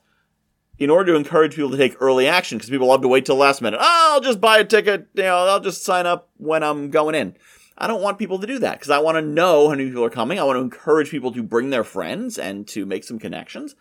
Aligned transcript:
in 0.83 0.91
order 0.91 1.13
to 1.13 1.19
encourage 1.19 1.55
people 1.55 1.71
to 1.71 1.77
take 1.77 1.97
early 2.01 2.27
action, 2.27 2.59
because 2.59 2.71
people 2.71 2.89
love 2.89 3.03
to 3.03 3.09
wait 3.09 3.27
till 3.27 3.37
the 3.37 3.41
last 3.41 3.63
minute, 3.63 3.79
oh, 3.81 4.11
I'll 4.15 4.21
just 4.21 4.41
buy 4.41 4.59
a 4.59 4.65
ticket, 4.65 5.09
you 5.15 5.23
know, 5.23 5.37
I'll 5.37 5.61
just 5.61 5.85
sign 5.85 6.07
up 6.07 6.31
when 6.37 6.63
I'm 6.63 6.91
going 6.91 7.15
in. 7.15 7.37
I 7.79 7.87
don't 7.87 8.03
want 8.03 8.19
people 8.19 8.39
to 8.39 8.47
do 8.47 8.59
that 8.61 8.79
because 8.79 8.91
I 8.91 8.99
want 8.99 9.17
to 9.17 9.23
know 9.23 9.69
how 9.69 9.75
many 9.75 9.87
people 9.87 10.05
are 10.05 10.11
coming. 10.11 10.39
I 10.39 10.45
want 10.45 10.57
to 10.57 10.63
encourage 10.63 11.11
people 11.11 11.33
to 11.33 11.43
bring 11.43 11.71
their 11.71 11.85
friends 11.85 12.39
and 12.39 12.69
to 12.69 12.85
make 12.87 13.03
some 13.03 13.19
connections. 13.19 13.75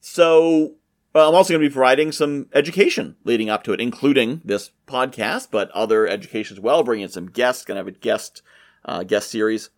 So 0.00 0.74
I'm 1.14 1.34
also 1.34 1.54
going 1.54 1.62
to 1.62 1.68
be 1.68 1.72
providing 1.72 2.12
some 2.12 2.48
education 2.52 3.16
leading 3.24 3.48
up 3.48 3.64
to 3.64 3.72
it, 3.72 3.80
including 3.80 4.42
this 4.44 4.70
podcast, 4.86 5.48
but 5.50 5.70
other 5.70 6.06
education 6.06 6.56
as 6.56 6.60
well. 6.60 6.82
Bringing 6.82 7.04
in 7.04 7.10
some 7.10 7.30
guests, 7.30 7.64
going 7.64 7.76
to 7.76 7.80
have 7.80 7.88
a 7.88 7.98
guest 7.98 8.42
uh, 8.84 9.04
guest 9.04 9.30
series 9.30 9.70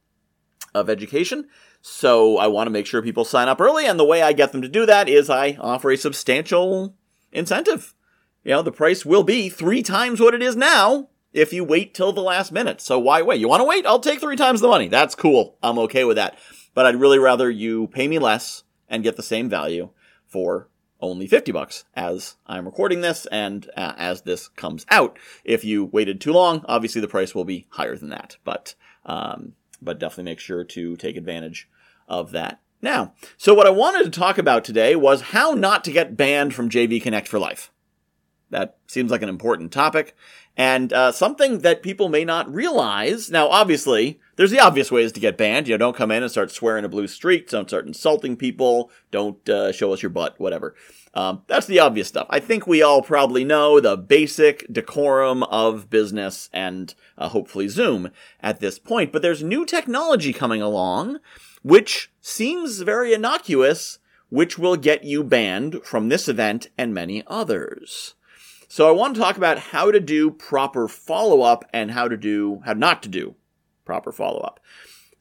of 0.74 0.90
education. 0.90 1.46
So 1.82 2.36
I 2.36 2.46
want 2.46 2.66
to 2.66 2.72
make 2.72 2.86
sure 2.86 3.02
people 3.02 3.24
sign 3.24 3.48
up 3.48 3.60
early, 3.60 3.86
and 3.86 3.98
the 3.98 4.04
way 4.04 4.22
I 4.22 4.32
get 4.32 4.52
them 4.52 4.62
to 4.62 4.68
do 4.68 4.86
that 4.86 5.08
is 5.08 5.30
I 5.30 5.56
offer 5.60 5.90
a 5.90 5.96
substantial 5.96 6.94
incentive. 7.32 7.94
You 8.44 8.52
know, 8.52 8.62
the 8.62 8.72
price 8.72 9.04
will 9.04 9.22
be 9.22 9.48
three 9.48 9.82
times 9.82 10.20
what 10.20 10.34
it 10.34 10.42
is 10.42 10.56
now 10.56 11.08
if 11.32 11.52
you 11.52 11.64
wait 11.64 11.94
till 11.94 12.12
the 12.12 12.22
last 12.22 12.52
minute. 12.52 12.80
So 12.80 12.98
why 12.98 13.22
wait? 13.22 13.40
You 13.40 13.48
want 13.48 13.60
to 13.60 13.68
wait? 13.68 13.86
I'll 13.86 14.00
take 14.00 14.20
three 14.20 14.36
times 14.36 14.60
the 14.60 14.68
money. 14.68 14.88
That's 14.88 15.14
cool. 15.14 15.56
I'm 15.62 15.78
okay 15.80 16.04
with 16.04 16.16
that. 16.16 16.38
But 16.74 16.86
I'd 16.86 16.96
really 16.96 17.18
rather 17.18 17.50
you 17.50 17.88
pay 17.88 18.08
me 18.08 18.18
less 18.18 18.64
and 18.88 19.02
get 19.02 19.16
the 19.16 19.22
same 19.22 19.48
value 19.48 19.90
for 20.26 20.68
only 21.00 21.26
50 21.26 21.52
bucks 21.52 21.84
as 21.94 22.36
I'm 22.46 22.66
recording 22.66 23.00
this 23.00 23.26
and 23.26 23.68
uh, 23.76 23.94
as 23.96 24.22
this 24.22 24.48
comes 24.48 24.84
out. 24.90 25.18
If 25.44 25.64
you 25.64 25.84
waited 25.86 26.20
too 26.20 26.32
long, 26.32 26.64
obviously 26.68 27.00
the 27.00 27.08
price 27.08 27.34
will 27.34 27.44
be 27.44 27.66
higher 27.70 27.96
than 27.96 28.10
that, 28.10 28.36
but, 28.44 28.74
um, 29.06 29.54
but 29.82 29.98
definitely 29.98 30.24
make 30.24 30.40
sure 30.40 30.64
to 30.64 30.96
take 30.96 31.16
advantage 31.16 31.68
of 32.08 32.32
that 32.32 32.60
now. 32.82 33.12
So 33.36 33.54
what 33.54 33.66
I 33.66 33.70
wanted 33.70 34.04
to 34.04 34.18
talk 34.18 34.38
about 34.38 34.64
today 34.64 34.96
was 34.96 35.20
how 35.20 35.52
not 35.52 35.84
to 35.84 35.92
get 35.92 36.16
banned 36.16 36.54
from 36.54 36.70
JV 36.70 37.02
Connect 37.02 37.28
for 37.28 37.38
life. 37.38 37.70
That 38.50 38.78
seems 38.88 39.10
like 39.10 39.22
an 39.22 39.28
important 39.28 39.70
topic 39.72 40.16
and 40.56 40.92
uh, 40.92 41.12
something 41.12 41.60
that 41.60 41.82
people 41.82 42.08
may 42.08 42.24
not 42.24 42.52
realize. 42.52 43.30
Now, 43.30 43.48
obviously, 43.48 44.20
there's 44.40 44.50
the 44.50 44.58
obvious 44.58 44.90
ways 44.90 45.12
to 45.12 45.20
get 45.20 45.36
banned. 45.36 45.68
You 45.68 45.74
know, 45.74 45.78
don't 45.84 45.96
come 45.96 46.10
in 46.10 46.22
and 46.22 46.32
start 46.32 46.50
swearing 46.50 46.86
a 46.86 46.88
blue 46.88 47.06
streak. 47.06 47.50
Don't 47.50 47.68
start 47.68 47.86
insulting 47.86 48.38
people. 48.38 48.90
Don't 49.10 49.46
uh, 49.46 49.70
show 49.70 49.92
us 49.92 50.02
your 50.02 50.08
butt. 50.08 50.40
Whatever. 50.40 50.74
Um, 51.12 51.42
that's 51.46 51.66
the 51.66 51.78
obvious 51.78 52.08
stuff. 52.08 52.26
I 52.30 52.40
think 52.40 52.66
we 52.66 52.80
all 52.80 53.02
probably 53.02 53.44
know 53.44 53.80
the 53.80 53.98
basic 53.98 54.66
decorum 54.72 55.42
of 55.42 55.90
business 55.90 56.48
and 56.54 56.94
uh, 57.18 57.28
hopefully 57.28 57.68
Zoom 57.68 58.12
at 58.40 58.60
this 58.60 58.78
point. 58.78 59.12
But 59.12 59.20
there's 59.20 59.42
new 59.42 59.66
technology 59.66 60.32
coming 60.32 60.62
along, 60.62 61.18
which 61.62 62.10
seems 62.22 62.80
very 62.80 63.12
innocuous, 63.12 63.98
which 64.30 64.58
will 64.58 64.76
get 64.76 65.04
you 65.04 65.22
banned 65.22 65.84
from 65.84 66.08
this 66.08 66.28
event 66.28 66.70
and 66.78 66.94
many 66.94 67.22
others. 67.26 68.14
So 68.68 68.88
I 68.88 68.92
want 68.92 69.16
to 69.16 69.20
talk 69.20 69.36
about 69.36 69.58
how 69.58 69.90
to 69.90 70.00
do 70.00 70.30
proper 70.30 70.88
follow 70.88 71.42
up 71.42 71.66
and 71.74 71.90
how 71.90 72.08
to 72.08 72.16
do, 72.16 72.62
how 72.64 72.72
not 72.72 73.02
to 73.02 73.10
do 73.10 73.34
proper 73.90 74.12
follow 74.12 74.38
up. 74.38 74.60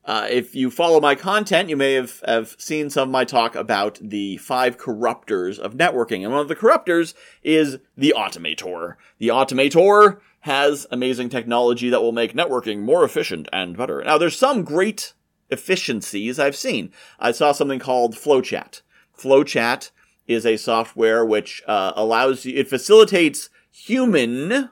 Uh, 0.05 0.27
if 0.29 0.53
you 0.53 0.69
follow 0.69 0.99
my 1.01 1.15
content, 1.15 1.69
you 1.69 1.75
may 1.75 1.93
have, 1.93 2.21
have 2.27 2.55
seen 2.59 2.91
some 2.91 3.09
of 3.09 3.11
my 3.11 3.25
talk 3.25 3.55
about 3.55 3.97
the 3.99 4.37
five 4.37 4.77
corruptors 4.77 5.57
of 5.57 5.73
networking. 5.73 6.21
And 6.21 6.31
one 6.31 6.41
of 6.41 6.49
the 6.49 6.55
corruptors 6.55 7.15
is 7.41 7.79
the 7.97 8.13
automator. 8.15 8.95
The 9.17 9.29
automator 9.29 10.19
has 10.41 10.85
amazing 10.91 11.29
technology 11.29 11.89
that 11.89 12.01
will 12.01 12.11
make 12.11 12.33
networking 12.33 12.81
more 12.81 13.03
efficient 13.03 13.49
and 13.51 13.75
better. 13.75 14.03
Now, 14.03 14.19
there's 14.19 14.37
some 14.37 14.63
great 14.63 15.13
efficiencies 15.49 16.37
I've 16.37 16.55
seen. 16.55 16.91
I 17.19 17.31
saw 17.31 17.51
something 17.51 17.79
called 17.79 18.13
Flowchat. 18.13 18.83
Flowchat 19.17 19.89
is 20.27 20.45
a 20.45 20.57
software 20.57 21.25
which 21.25 21.63
uh, 21.67 21.93
allows 21.95 22.45
you, 22.45 22.55
it 22.55 22.69
facilitates 22.69 23.49
human 23.71 24.69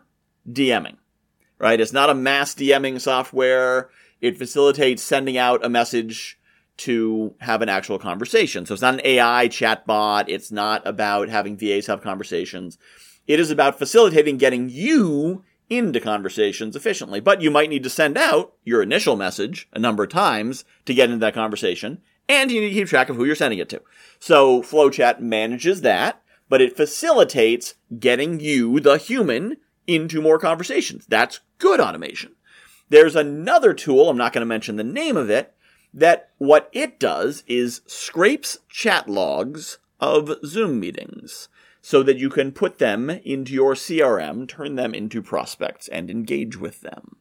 DMing, 0.47 0.97
right? 1.59 1.79
It's 1.79 1.93
not 1.93 2.09
a 2.09 2.15
mass 2.15 2.53
DMing 2.55 2.99
software. 3.01 3.89
It 4.21 4.37
facilitates 4.37 5.03
sending 5.03 5.37
out 5.37 5.65
a 5.65 5.69
message 5.69 6.39
to 6.77 7.33
have 7.39 7.61
an 7.61 7.69
actual 7.69 7.97
conversation. 7.97 8.65
So 8.65 8.73
it's 8.73 8.81
not 8.81 8.95
an 8.95 9.01
AI 9.03 9.47
chatbot. 9.47 10.25
It's 10.27 10.51
not 10.51 10.85
about 10.85 11.29
having 11.29 11.57
VAs 11.57 11.87
have 11.87 12.01
conversations. 12.01 12.77
It 13.25 13.39
is 13.39 13.51
about 13.51 13.79
facilitating 13.79 14.37
getting 14.37 14.69
you 14.69 15.43
into 15.69 15.99
conversations 15.99 16.75
efficiently. 16.75 17.19
But 17.19 17.41
you 17.41 17.51
might 17.51 17.69
need 17.69 17.83
to 17.83 17.89
send 17.89 18.17
out 18.17 18.53
your 18.63 18.81
initial 18.81 19.15
message 19.15 19.67
a 19.73 19.79
number 19.79 20.03
of 20.03 20.09
times 20.09 20.65
to 20.85 20.93
get 20.93 21.09
into 21.09 21.25
that 21.25 21.33
conversation 21.33 22.01
and 22.29 22.51
you 22.51 22.61
need 22.61 22.69
to 22.69 22.75
keep 22.75 22.87
track 22.87 23.09
of 23.09 23.15
who 23.15 23.25
you're 23.25 23.35
sending 23.35 23.59
it 23.59 23.69
to. 23.69 23.81
So 24.19 24.61
Flowchat 24.61 25.19
manages 25.19 25.81
that, 25.81 26.21
but 26.49 26.61
it 26.61 26.77
facilitates 26.77 27.75
getting 27.99 28.39
you, 28.39 28.79
the 28.79 28.97
human, 28.97 29.57
into 29.87 30.21
more 30.21 30.37
conversations. 30.37 31.05
That's 31.07 31.39
good 31.57 31.79
automation. 31.79 32.35
There's 32.89 33.15
another 33.15 33.73
tool, 33.73 34.09
I'm 34.09 34.17
not 34.17 34.33
going 34.33 34.41
to 34.41 34.45
mention 34.45 34.75
the 34.75 34.83
name 34.83 35.17
of 35.17 35.29
it, 35.29 35.53
that 35.93 36.29
what 36.37 36.69
it 36.73 36.99
does 36.99 37.43
is 37.47 37.81
scrapes 37.87 38.59
chat 38.69 39.09
logs 39.09 39.79
of 39.99 40.31
Zoom 40.45 40.79
meetings 40.79 41.49
so 41.81 42.03
that 42.03 42.17
you 42.17 42.29
can 42.29 42.51
put 42.51 42.79
them 42.79 43.09
into 43.09 43.53
your 43.53 43.73
CRM, 43.73 44.47
turn 44.47 44.75
them 44.75 44.93
into 44.93 45.21
prospects, 45.21 45.87
and 45.87 46.09
engage 46.09 46.57
with 46.57 46.81
them. 46.81 47.15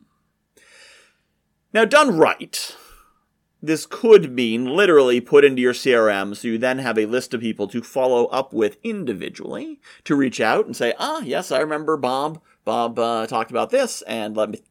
Now, 1.73 1.85
done 1.85 2.17
right, 2.17 2.77
this 3.63 3.87
could 3.87 4.33
mean 4.33 4.65
literally 4.65 5.21
put 5.21 5.45
into 5.45 5.63
your 5.63 5.73
CRM 5.73 6.37
so 6.37 6.49
you 6.49 6.59
then 6.59 6.79
have 6.79 6.99
a 6.99 7.07
list 7.07 7.33
of 7.35 7.41
people 7.41 7.69
to 7.69 7.83
follow 7.83 8.27
up 8.27 8.53
with 8.53 8.77
individually 8.83 9.81
to 10.05 10.17
reach 10.17 10.41
out 10.41 10.67
and 10.67 10.77
say, 10.77 10.95
ah, 10.99 11.21
yes, 11.21 11.51
I 11.51 11.61
remember 11.61 11.97
Bob. 11.97 12.41
Bob 12.67 12.99
uh, 12.99 13.27
talked 13.29 13.51
about 13.51 13.71
this, 13.71 14.03
and 14.03 14.37
let 14.37 14.51
me 14.51 14.63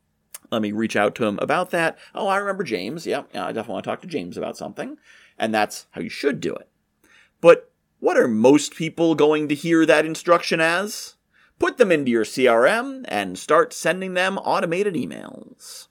let 0.51 0.61
me 0.61 0.71
reach 0.71 0.95
out 0.95 1.15
to 1.15 1.25
him 1.25 1.39
about 1.41 1.71
that. 1.71 1.97
Oh, 2.13 2.27
I 2.27 2.37
remember 2.37 2.63
James. 2.63 3.07
Yeah, 3.07 3.23
yeah, 3.33 3.45
I 3.45 3.47
definitely 3.47 3.73
want 3.73 3.85
to 3.85 3.89
talk 3.89 4.01
to 4.01 4.07
James 4.07 4.37
about 4.37 4.57
something, 4.57 4.97
and 5.39 5.51
that's 5.51 5.87
how 5.91 6.01
you 6.01 6.09
should 6.09 6.39
do 6.39 6.53
it. 6.53 6.69
But 7.41 7.71
what 7.99 8.17
are 8.17 8.27
most 8.27 8.75
people 8.75 9.15
going 9.15 9.47
to 9.47 9.55
hear 9.55 9.85
that 9.85 10.05
instruction 10.05 10.59
as? 10.59 11.15
Put 11.57 11.77
them 11.77 11.91
into 11.91 12.11
your 12.11 12.25
CRM 12.25 13.05
and 13.07 13.39
start 13.39 13.73
sending 13.73 14.13
them 14.13 14.37
automated 14.39 14.95
emails. 14.95 15.87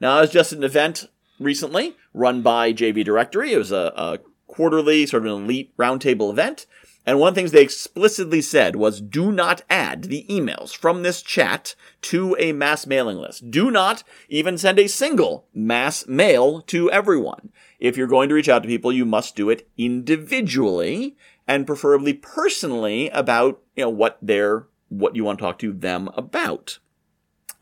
Now, 0.00 0.16
I 0.16 0.20
was 0.20 0.30
just 0.30 0.52
at 0.52 0.58
an 0.58 0.64
event 0.64 1.08
recently 1.40 1.96
run 2.14 2.40
by 2.40 2.72
JV 2.72 3.04
Directory. 3.04 3.52
It 3.52 3.58
was 3.58 3.72
a, 3.72 3.92
a 3.96 4.18
quarterly, 4.46 5.06
sort 5.06 5.26
of 5.26 5.32
an 5.32 5.44
elite 5.44 5.76
roundtable 5.76 6.30
event. 6.30 6.66
And 7.06 7.18
one 7.18 7.30
of 7.30 7.34
the 7.34 7.40
things 7.40 7.52
they 7.52 7.62
explicitly 7.62 8.42
said 8.42 8.76
was 8.76 9.00
do 9.00 9.32
not 9.32 9.62
add 9.70 10.04
the 10.04 10.26
emails 10.28 10.76
from 10.76 11.02
this 11.02 11.22
chat 11.22 11.74
to 12.02 12.36
a 12.38 12.52
mass 12.52 12.86
mailing 12.86 13.16
list. 13.16 13.50
Do 13.50 13.70
not 13.70 14.02
even 14.28 14.58
send 14.58 14.78
a 14.78 14.86
single 14.86 15.46
mass 15.54 16.06
mail 16.06 16.60
to 16.62 16.90
everyone. 16.90 17.50
If 17.78 17.96
you're 17.96 18.06
going 18.06 18.28
to 18.28 18.34
reach 18.34 18.48
out 18.48 18.62
to 18.62 18.68
people, 18.68 18.92
you 18.92 19.06
must 19.06 19.34
do 19.34 19.48
it 19.48 19.68
individually 19.78 21.16
and 21.48 21.66
preferably 21.66 22.12
personally 22.12 23.08
about, 23.10 23.60
you 23.74 23.84
know, 23.84 23.90
what 23.90 24.18
they're, 24.20 24.66
what 24.88 25.16
you 25.16 25.24
want 25.24 25.38
to 25.38 25.44
talk 25.44 25.58
to 25.60 25.72
them 25.72 26.10
about. 26.16 26.78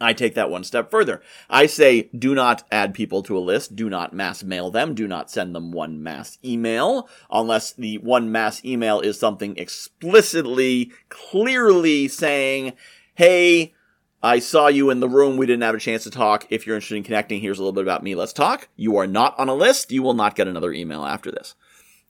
I 0.00 0.12
take 0.12 0.34
that 0.34 0.50
one 0.50 0.62
step 0.62 0.90
further. 0.90 1.20
I 1.50 1.66
say 1.66 2.08
do 2.16 2.34
not 2.34 2.62
add 2.70 2.94
people 2.94 3.22
to 3.24 3.36
a 3.36 3.40
list, 3.40 3.74
do 3.74 3.90
not 3.90 4.12
mass 4.12 4.44
mail 4.44 4.70
them, 4.70 4.94
do 4.94 5.08
not 5.08 5.30
send 5.30 5.54
them 5.54 5.72
one 5.72 6.02
mass 6.02 6.38
email, 6.44 7.08
unless 7.30 7.72
the 7.72 7.98
one 7.98 8.30
mass 8.30 8.64
email 8.64 9.00
is 9.00 9.18
something 9.18 9.56
explicitly, 9.56 10.92
clearly 11.08 12.06
saying, 12.06 12.74
hey, 13.14 13.74
I 14.22 14.38
saw 14.38 14.68
you 14.68 14.90
in 14.90 15.00
the 15.00 15.08
room. 15.08 15.36
We 15.36 15.46
didn't 15.46 15.62
have 15.62 15.74
a 15.74 15.80
chance 15.80 16.04
to 16.04 16.10
talk. 16.10 16.46
If 16.50 16.66
you're 16.66 16.76
interested 16.76 16.96
in 16.96 17.04
connecting, 17.04 17.40
here's 17.40 17.58
a 17.58 17.62
little 17.62 17.72
bit 17.72 17.84
about 17.84 18.02
me. 18.02 18.14
Let's 18.14 18.32
talk. 18.32 18.68
You 18.76 18.96
are 18.96 19.06
not 19.06 19.38
on 19.38 19.48
a 19.48 19.54
list. 19.54 19.92
You 19.92 20.02
will 20.02 20.14
not 20.14 20.34
get 20.34 20.48
another 20.48 20.72
email 20.72 21.04
after 21.04 21.30
this. 21.30 21.54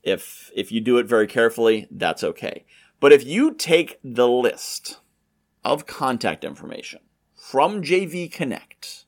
If, 0.02 0.50
if 0.55 0.73
you 0.73 0.81
do 0.81 0.99
it 0.99 1.06
very 1.06 1.26
carefully, 1.26 1.87
that's 1.90 2.25
okay. 2.25 2.64
But 3.00 3.12
if 3.12 3.26
you 3.26 3.55
take 3.55 3.99
the 4.02 4.29
list 4.29 5.00
of 5.64 5.87
contact 5.87 6.44
information 6.44 7.00
from 7.50 7.82
JV 7.82 8.30
Connect 8.30 9.06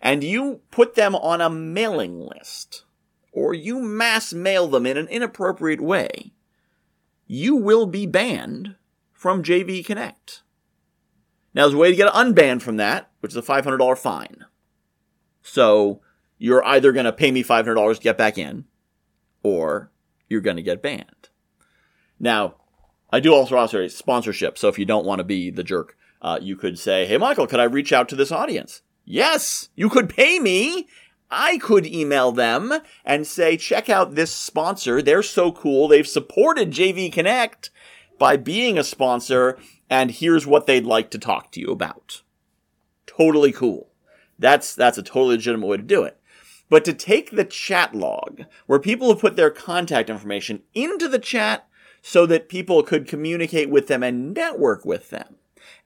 and 0.00 0.22
you 0.22 0.60
put 0.70 0.94
them 0.94 1.16
on 1.16 1.40
a 1.40 1.50
mailing 1.50 2.20
list 2.20 2.84
or 3.32 3.52
you 3.52 3.80
mass 3.80 4.32
mail 4.32 4.68
them 4.68 4.86
in 4.86 4.96
an 4.96 5.08
inappropriate 5.08 5.80
way, 5.80 6.32
you 7.26 7.56
will 7.56 7.86
be 7.86 8.06
banned 8.06 8.76
from 9.12 9.42
JV 9.42 9.84
Connect. 9.84 10.42
Now, 11.52 11.62
there's 11.62 11.74
a 11.74 11.78
way 11.78 11.90
to 11.90 11.96
get 11.96 12.12
unbanned 12.12 12.62
from 12.62 12.76
that, 12.76 13.10
which 13.18 13.32
is 13.32 13.36
a 13.36 13.42
$500 13.42 13.98
fine. 13.98 14.44
So, 15.42 16.00
you're 16.38 16.64
either 16.64 16.92
going 16.92 17.06
to 17.06 17.12
pay 17.12 17.32
me 17.32 17.42
$500 17.42 17.96
to 17.96 18.00
get 18.00 18.16
back 18.16 18.38
in, 18.38 18.66
or 19.42 19.90
you're 20.28 20.40
going 20.40 20.56
to 20.56 20.62
get 20.62 20.82
banned. 20.82 21.28
Now, 22.20 22.54
I 23.10 23.18
do 23.18 23.34
also 23.34 23.56
offer 23.56 23.88
sponsorship, 23.88 24.58
so 24.58 24.68
if 24.68 24.78
you 24.78 24.84
don't 24.84 25.06
want 25.06 25.18
to 25.18 25.24
be 25.24 25.50
the 25.50 25.64
jerk, 25.64 25.96
uh, 26.24 26.38
you 26.40 26.56
could 26.56 26.78
say, 26.78 27.06
Hey, 27.06 27.18
Michael, 27.18 27.46
could 27.46 27.60
I 27.60 27.64
reach 27.64 27.92
out 27.92 28.08
to 28.08 28.16
this 28.16 28.32
audience? 28.32 28.82
Yes, 29.04 29.68
you 29.76 29.90
could 29.90 30.08
pay 30.08 30.40
me. 30.40 30.88
I 31.30 31.58
could 31.58 31.86
email 31.86 32.32
them 32.32 32.72
and 33.04 33.26
say, 33.26 33.56
check 33.56 33.90
out 33.90 34.14
this 34.14 34.32
sponsor. 34.32 35.02
They're 35.02 35.22
so 35.22 35.52
cool. 35.52 35.88
They've 35.88 36.06
supported 36.06 36.70
JV 36.70 37.12
Connect 37.12 37.70
by 38.18 38.36
being 38.36 38.78
a 38.78 38.84
sponsor, 38.84 39.58
and 39.90 40.10
here's 40.10 40.46
what 40.46 40.66
they'd 40.66 40.86
like 40.86 41.10
to 41.10 41.18
talk 41.18 41.50
to 41.52 41.60
you 41.60 41.68
about. 41.68 42.22
Totally 43.06 43.52
cool. 43.52 43.90
That's, 44.38 44.74
that's 44.74 44.98
a 44.98 45.02
totally 45.02 45.36
legitimate 45.36 45.66
way 45.66 45.76
to 45.76 45.82
do 45.82 46.04
it. 46.04 46.18
But 46.70 46.84
to 46.86 46.94
take 46.94 47.32
the 47.32 47.44
chat 47.44 47.94
log, 47.94 48.44
where 48.66 48.78
people 48.78 49.08
have 49.08 49.20
put 49.20 49.36
their 49.36 49.50
contact 49.50 50.08
information 50.08 50.62
into 50.72 51.08
the 51.08 51.18
chat 51.18 51.66
so 52.00 52.26
that 52.26 52.48
people 52.48 52.82
could 52.82 53.08
communicate 53.08 53.68
with 53.68 53.88
them 53.88 54.02
and 54.02 54.32
network 54.32 54.84
with 54.84 55.10
them, 55.10 55.36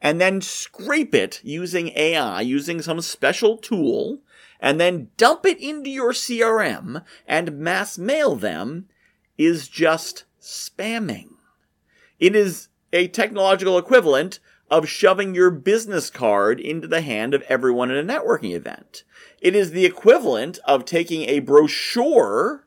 and 0.01 0.21
then 0.21 0.41
scrape 0.41 1.15
it 1.15 1.41
using 1.43 1.93
AI, 1.97 2.41
using 2.41 2.83
some 2.83 3.01
special 3.01 3.57
tool, 3.57 4.21
and 4.61 4.81
then 4.81 5.09
dump 5.17 5.47
it 5.47 5.59
into 5.61 5.91
your 5.91 6.13
CRM 6.13 7.05
and 7.27 7.59
mass 7.59 7.99
mail 7.99 8.37
them 8.37 8.89
is 9.37 9.69
just 9.69 10.25
spamming. 10.41 11.31
It 12.19 12.35
is 12.35 12.69
a 12.93 13.09
technological 13.09 13.79
equivalent 13.79 14.41
of 14.71 14.89
shoving 14.89 15.35
your 15.35 15.51
business 15.51 16.11
card 16.11 16.61
into 16.61 16.87
the 16.87 17.01
hand 17.01 17.35
of 17.35 17.43
everyone 17.43 17.91
at 17.91 17.97
a 17.97 18.07
networking 18.07 18.55
event. 18.55 19.05
It 19.41 19.55
is 19.55 19.71
the 19.71 19.87
equivalent 19.87 20.59
of 20.65 20.85
taking 20.85 21.23
a 21.23 21.39
brochure 21.41 22.67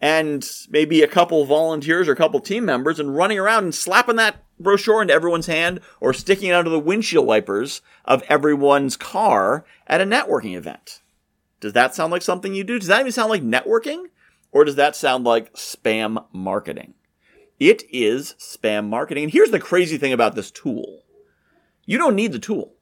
and 0.00 0.48
maybe 0.70 1.02
a 1.02 1.08
couple 1.08 1.44
volunteers 1.44 2.08
or 2.08 2.12
a 2.12 2.16
couple 2.16 2.40
team 2.40 2.64
members 2.64 2.98
and 2.98 3.16
running 3.16 3.38
around 3.38 3.64
and 3.64 3.74
slapping 3.74 4.16
that 4.16 4.42
brochure 4.58 5.02
into 5.02 5.14
everyone's 5.14 5.46
hand 5.46 5.80
or 6.00 6.12
sticking 6.12 6.50
it 6.50 6.54
under 6.54 6.70
the 6.70 6.78
windshield 6.78 7.26
wipers 7.26 7.82
of 8.04 8.22
everyone's 8.28 8.96
car 8.96 9.64
at 9.86 10.00
a 10.00 10.04
networking 10.04 10.56
event. 10.56 11.00
Does 11.60 11.74
that 11.74 11.94
sound 11.94 12.10
like 12.10 12.22
something 12.22 12.54
you 12.54 12.64
do? 12.64 12.78
Does 12.78 12.88
that 12.88 13.00
even 13.00 13.12
sound 13.12 13.30
like 13.30 13.42
networking? 13.42 14.06
Or 14.52 14.64
does 14.64 14.76
that 14.76 14.96
sound 14.96 15.24
like 15.24 15.52
spam 15.54 16.24
marketing? 16.32 16.94
It 17.58 17.82
is 17.90 18.34
spam 18.38 18.88
marketing. 18.88 19.24
And 19.24 19.32
here's 19.32 19.50
the 19.50 19.60
crazy 19.60 19.98
thing 19.98 20.14
about 20.14 20.34
this 20.34 20.50
tool. 20.50 21.02
You 21.84 21.98
don't 21.98 22.16
need 22.16 22.32
the 22.32 22.38
tool. 22.38 22.74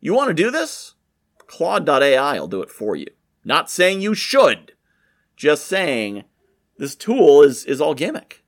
You 0.00 0.12
want 0.12 0.28
to 0.28 0.34
do 0.34 0.50
this? 0.50 0.94
Claude.ai 1.46 2.38
will 2.38 2.48
do 2.48 2.62
it 2.62 2.70
for 2.70 2.94
you. 2.94 3.06
Not 3.44 3.70
saying 3.70 4.02
you 4.02 4.14
should. 4.14 4.72
Just 5.36 5.66
saying 5.66 6.24
this 6.78 6.94
tool 6.94 7.42
is, 7.42 7.64
is 7.64 7.80
all 7.80 7.94
gimmick 7.94 8.44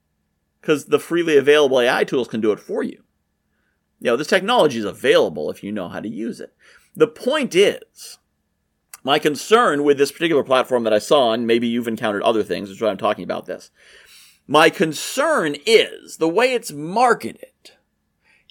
because 0.61 0.87
the 0.87 0.99
freely 0.99 1.37
available 1.37 1.81
AI 1.81 2.05
tools 2.05 2.29
can 2.29 2.41
do 2.41 2.53
it 2.53 2.61
for 2.61 2.83
you. 2.83 3.03
You 4.01 4.11
know, 4.11 4.17
this 4.17 4.27
technology 4.27 4.79
is 4.79 4.85
available 4.85 5.51
if 5.51 5.63
you 5.63 5.73
know 5.73 5.89
how 5.89 6.01
to 6.01 6.09
use 6.09 6.41
it. 6.41 6.55
The 6.95 7.09
point 7.09 7.55
is, 7.55 8.19
my 9.03 9.19
concern 9.19 9.85
with 9.85 9.99
this 9.99 10.13
particular 10.13 10.45
platform 10.45 10.85
that 10.85 10.93
I 10.93 10.99
saw, 10.99 11.33
and 11.33 11.47
maybe 11.47 11.67
you've 11.67 11.89
encountered 11.89 12.23
other 12.23 12.43
things, 12.43 12.71
is 12.71 12.81
why 12.81 12.89
I'm 12.89 12.97
talking 12.97 13.25
about 13.25 13.47
this. 13.47 13.71
My 14.47 14.71
concern 14.71 15.57
is 15.67 16.17
the 16.17 16.29
way 16.29 16.53
it's 16.53 16.73
marketed 16.73 17.73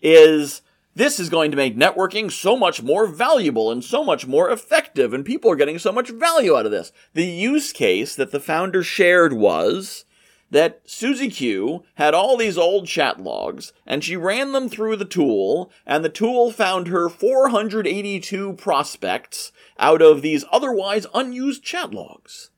is 0.02 0.62
this 0.98 1.20
is 1.20 1.30
going 1.30 1.52
to 1.52 1.58
make 1.58 1.78
networking 1.78 2.32
so 2.32 2.58
much 2.58 2.82
more 2.82 3.06
valuable 3.06 3.72
and 3.72 3.84
so 3.84 4.04
much 4.04 4.26
more 4.26 4.50
effective, 4.50 5.14
and 5.14 5.24
people 5.24 5.52
are 5.52 5.56
getting 5.56 5.78
so 5.78 5.92
much 5.92 6.10
value 6.10 6.58
out 6.58 6.66
of 6.66 6.72
this. 6.72 6.92
The 7.14 7.24
use 7.24 7.72
case 7.72 8.16
that 8.16 8.32
the 8.32 8.40
founder 8.40 8.82
shared 8.82 9.34
was 9.34 10.06
that 10.50 10.82
Susie 10.86 11.30
Q 11.30 11.84
had 11.96 12.16
all 12.16 12.36
these 12.36 12.58
old 12.58 12.88
chat 12.88 13.20
logs 13.20 13.74
and 13.86 14.04
she 14.04 14.16
ran 14.16 14.54
them 14.54 14.70
through 14.70 14.96
the 14.96 15.06
tool 15.06 15.72
and 15.86 16.04
the 16.04 16.10
tool 16.10 16.52
found 16.52 16.88
her 16.88 17.10
482 17.10 18.54
prospects 18.54 19.52
out 19.78 20.02
of 20.02 20.22
these 20.22 20.46
otherwise 20.52 21.06
unused 21.14 21.64
chat 21.64 21.94
logs. 21.94 22.50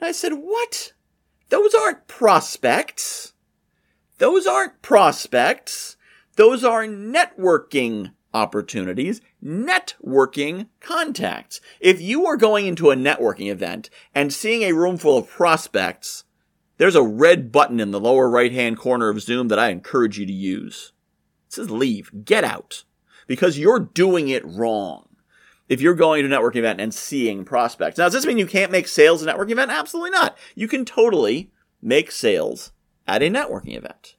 And 0.00 0.08
I 0.08 0.12
said, 0.12 0.32
what? 0.32 0.92
Those 1.48 1.74
aren't 1.74 2.06
prospects. 2.06 3.32
Those 4.18 4.46
aren't 4.46 4.82
prospects. 4.82 5.96
Those 6.36 6.64
are 6.64 6.84
networking 6.86 8.12
opportunities, 8.32 9.20
networking 9.44 10.68
contacts. 10.80 11.60
If 11.80 12.00
you 12.00 12.26
are 12.26 12.36
going 12.36 12.66
into 12.66 12.90
a 12.90 12.96
networking 12.96 13.50
event 13.50 13.90
and 14.14 14.32
seeing 14.32 14.62
a 14.62 14.72
room 14.72 14.96
full 14.96 15.18
of 15.18 15.28
prospects, 15.28 16.24
there's 16.78 16.96
a 16.96 17.02
red 17.02 17.52
button 17.52 17.80
in 17.80 17.90
the 17.90 18.00
lower 18.00 18.30
right 18.30 18.52
hand 18.52 18.78
corner 18.78 19.08
of 19.08 19.20
Zoom 19.20 19.48
that 19.48 19.58
I 19.58 19.68
encourage 19.68 20.18
you 20.18 20.26
to 20.26 20.32
use. 20.32 20.92
It 21.48 21.52
says 21.52 21.70
leave, 21.70 22.24
get 22.24 22.44
out, 22.44 22.84
because 23.26 23.58
you're 23.58 23.78
doing 23.78 24.28
it 24.28 24.44
wrong. 24.44 25.08
If 25.68 25.80
you're 25.80 25.94
going 25.94 26.28
to 26.28 26.34
a 26.34 26.38
networking 26.38 26.56
event 26.56 26.80
and 26.80 26.92
seeing 26.92 27.44
prospects. 27.44 27.96
Now, 27.96 28.04
does 28.04 28.14
this 28.14 28.26
mean 28.26 28.36
you 28.36 28.46
can't 28.46 28.72
make 28.72 28.88
sales 28.88 29.22
at 29.22 29.28
a 29.28 29.38
networking 29.38 29.52
event? 29.52 29.70
Absolutely 29.70 30.10
not. 30.10 30.36
You 30.54 30.68
can 30.68 30.84
totally 30.84 31.50
make 31.80 32.10
sales 32.10 32.72
at 33.06 33.22
a 33.22 33.30
networking 33.30 33.76
event. 33.76 34.16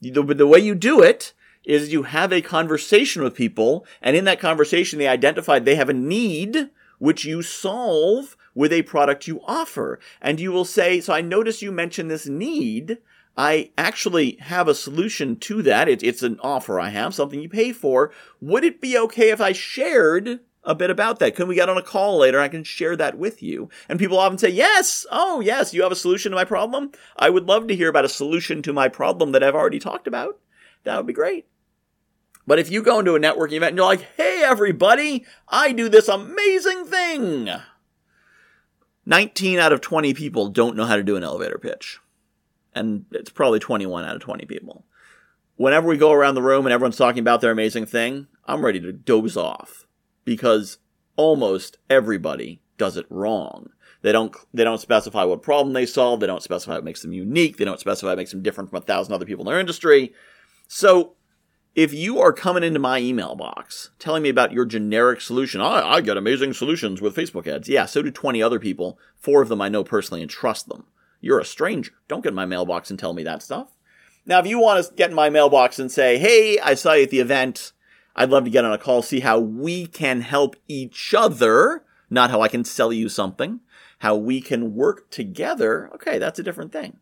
The, 0.00 0.22
the 0.22 0.46
way 0.46 0.58
you 0.58 0.74
do 0.74 1.02
it 1.02 1.32
is 1.64 1.92
you 1.92 2.04
have 2.04 2.32
a 2.32 2.40
conversation 2.40 3.22
with 3.22 3.34
people, 3.34 3.86
and 4.00 4.16
in 4.16 4.24
that 4.24 4.40
conversation, 4.40 4.98
they 4.98 5.08
identify 5.08 5.58
they 5.58 5.74
have 5.74 5.90
a 5.90 5.94
need 5.94 6.70
which 6.98 7.24
you 7.24 7.42
solve 7.42 8.36
with 8.54 8.72
a 8.72 8.82
product 8.82 9.26
you 9.26 9.40
offer. 9.46 9.98
And 10.20 10.38
you 10.38 10.52
will 10.52 10.64
say, 10.64 11.00
so 11.00 11.12
I 11.12 11.20
notice 11.20 11.62
you 11.62 11.72
mentioned 11.72 12.10
this 12.10 12.26
need. 12.26 12.98
I 13.36 13.70
actually 13.78 14.36
have 14.40 14.68
a 14.68 14.74
solution 14.74 15.36
to 15.36 15.62
that. 15.62 15.88
It, 15.88 16.02
it's 16.02 16.22
an 16.22 16.38
offer 16.42 16.78
I 16.78 16.90
have, 16.90 17.14
something 17.14 17.40
you 17.40 17.48
pay 17.48 17.72
for. 17.72 18.12
Would 18.40 18.64
it 18.64 18.80
be 18.80 18.98
okay 18.98 19.30
if 19.30 19.40
I 19.40 19.52
shared 19.52 20.40
a 20.64 20.74
bit 20.74 20.90
about 20.90 21.18
that? 21.18 21.34
Can 21.34 21.48
we 21.48 21.54
get 21.54 21.68
on 21.68 21.78
a 21.78 21.82
call 21.82 22.18
later? 22.18 22.40
I 22.40 22.48
can 22.48 22.64
share 22.64 22.96
that 22.96 23.16
with 23.16 23.42
you. 23.42 23.68
And 23.88 23.98
people 23.98 24.18
often 24.18 24.38
say, 24.38 24.50
yes, 24.50 25.06
oh, 25.10 25.40
yes, 25.40 25.72
you 25.72 25.82
have 25.82 25.92
a 25.92 25.96
solution 25.96 26.30
to 26.32 26.36
my 26.36 26.44
problem? 26.44 26.92
I 27.16 27.30
would 27.30 27.46
love 27.46 27.66
to 27.68 27.76
hear 27.76 27.88
about 27.88 28.04
a 28.04 28.10
solution 28.10 28.62
to 28.62 28.72
my 28.72 28.88
problem 28.88 29.32
that 29.32 29.42
I've 29.42 29.54
already 29.54 29.78
talked 29.78 30.06
about. 30.06 30.38
That 30.84 30.96
would 30.96 31.06
be 31.06 31.12
great. 31.12 31.46
But 32.46 32.58
if 32.58 32.70
you 32.70 32.82
go 32.82 32.98
into 32.98 33.14
a 33.14 33.20
networking 33.20 33.54
event 33.54 33.70
and 33.70 33.76
you're 33.76 33.86
like, 33.86 34.06
hey, 34.16 34.42
everybody, 34.44 35.24
I 35.48 35.72
do 35.72 35.88
this 35.88 36.08
amazing 36.08 36.86
thing. 36.86 37.50
19 39.06 39.58
out 39.58 39.72
of 39.72 39.80
20 39.80 40.14
people 40.14 40.48
don't 40.48 40.76
know 40.76 40.84
how 40.84 40.96
to 40.96 41.02
do 41.02 41.16
an 41.16 41.24
elevator 41.24 41.58
pitch. 41.58 41.98
And 42.74 43.06
it's 43.12 43.30
probably 43.30 43.58
21 43.58 44.04
out 44.04 44.16
of 44.16 44.22
20 44.22 44.46
people. 44.46 44.84
Whenever 45.56 45.88
we 45.88 45.96
go 45.96 46.12
around 46.12 46.34
the 46.34 46.42
room 46.42 46.66
and 46.66 46.72
everyone's 46.72 46.96
talking 46.96 47.20
about 47.20 47.40
their 47.40 47.50
amazing 47.50 47.86
thing, 47.86 48.28
I'm 48.46 48.64
ready 48.64 48.80
to 48.80 48.92
doze 48.92 49.36
off 49.36 49.86
because 50.24 50.78
almost 51.16 51.78
everybody 51.88 52.60
does 52.78 52.96
it 52.96 53.06
wrong. 53.10 53.70
They 54.02 54.12
don't 54.12 54.34
they 54.54 54.64
don't 54.64 54.80
specify 54.80 55.24
what 55.24 55.42
problem 55.42 55.74
they 55.74 55.86
solve. 55.86 56.20
They 56.20 56.26
don't 56.26 56.42
specify 56.42 56.74
what 56.74 56.84
makes 56.84 57.02
them 57.02 57.12
unique. 57.12 57.58
They 57.58 57.64
don't 57.64 57.80
specify 57.80 58.08
what 58.08 58.18
makes 58.18 58.30
them 58.30 58.42
different 58.42 58.70
from 58.70 58.78
a 58.78 58.82
thousand 58.82 59.12
other 59.12 59.26
people 59.26 59.44
in 59.44 59.50
their 59.50 59.60
industry. 59.60 60.14
So 60.68 61.14
if 61.74 61.92
you 61.92 62.18
are 62.20 62.32
coming 62.32 62.64
into 62.64 62.80
my 62.80 62.98
email 62.98 63.36
box 63.36 63.90
telling 63.98 64.22
me 64.22 64.28
about 64.28 64.52
your 64.52 64.64
generic 64.64 65.20
solution, 65.20 65.60
I, 65.60 65.82
I 65.82 66.00
get 66.00 66.16
amazing 66.16 66.54
solutions 66.54 67.00
with 67.00 67.14
Facebook 67.14 67.46
ads. 67.46 67.68
Yeah, 67.68 67.86
so 67.86 68.02
do 68.02 68.10
20 68.10 68.42
other 68.42 68.58
people. 68.58 68.98
Four 69.16 69.42
of 69.42 69.48
them 69.48 69.60
I 69.60 69.68
know 69.68 69.84
personally 69.84 70.22
and 70.22 70.30
trust 70.30 70.68
them. 70.68 70.84
You're 71.20 71.38
a 71.38 71.44
stranger. 71.44 71.92
Don't 72.08 72.22
get 72.22 72.30
in 72.30 72.34
my 72.34 72.46
mailbox 72.46 72.90
and 72.90 72.98
tell 72.98 73.12
me 73.12 73.22
that 73.24 73.42
stuff. 73.42 73.76
Now, 74.26 74.38
if 74.38 74.46
you 74.46 74.58
want 74.58 74.84
to 74.84 74.94
get 74.94 75.10
in 75.10 75.16
my 75.16 75.30
mailbox 75.30 75.78
and 75.78 75.90
say, 75.90 76.18
hey, 76.18 76.58
I 76.58 76.74
saw 76.74 76.94
you 76.94 77.04
at 77.04 77.10
the 77.10 77.20
event, 77.20 77.72
I'd 78.16 78.30
love 78.30 78.44
to 78.44 78.50
get 78.50 78.64
on 78.64 78.72
a 78.72 78.78
call, 78.78 79.02
see 79.02 79.20
how 79.20 79.38
we 79.38 79.86
can 79.86 80.20
help 80.22 80.56
each 80.68 81.14
other, 81.16 81.84
not 82.08 82.30
how 82.30 82.40
I 82.40 82.48
can 82.48 82.64
sell 82.64 82.92
you 82.92 83.08
something, 83.08 83.60
how 84.00 84.16
we 84.16 84.40
can 84.40 84.74
work 84.74 85.10
together, 85.10 85.90
okay, 85.94 86.18
that's 86.18 86.38
a 86.38 86.42
different 86.42 86.72
thing. 86.72 86.98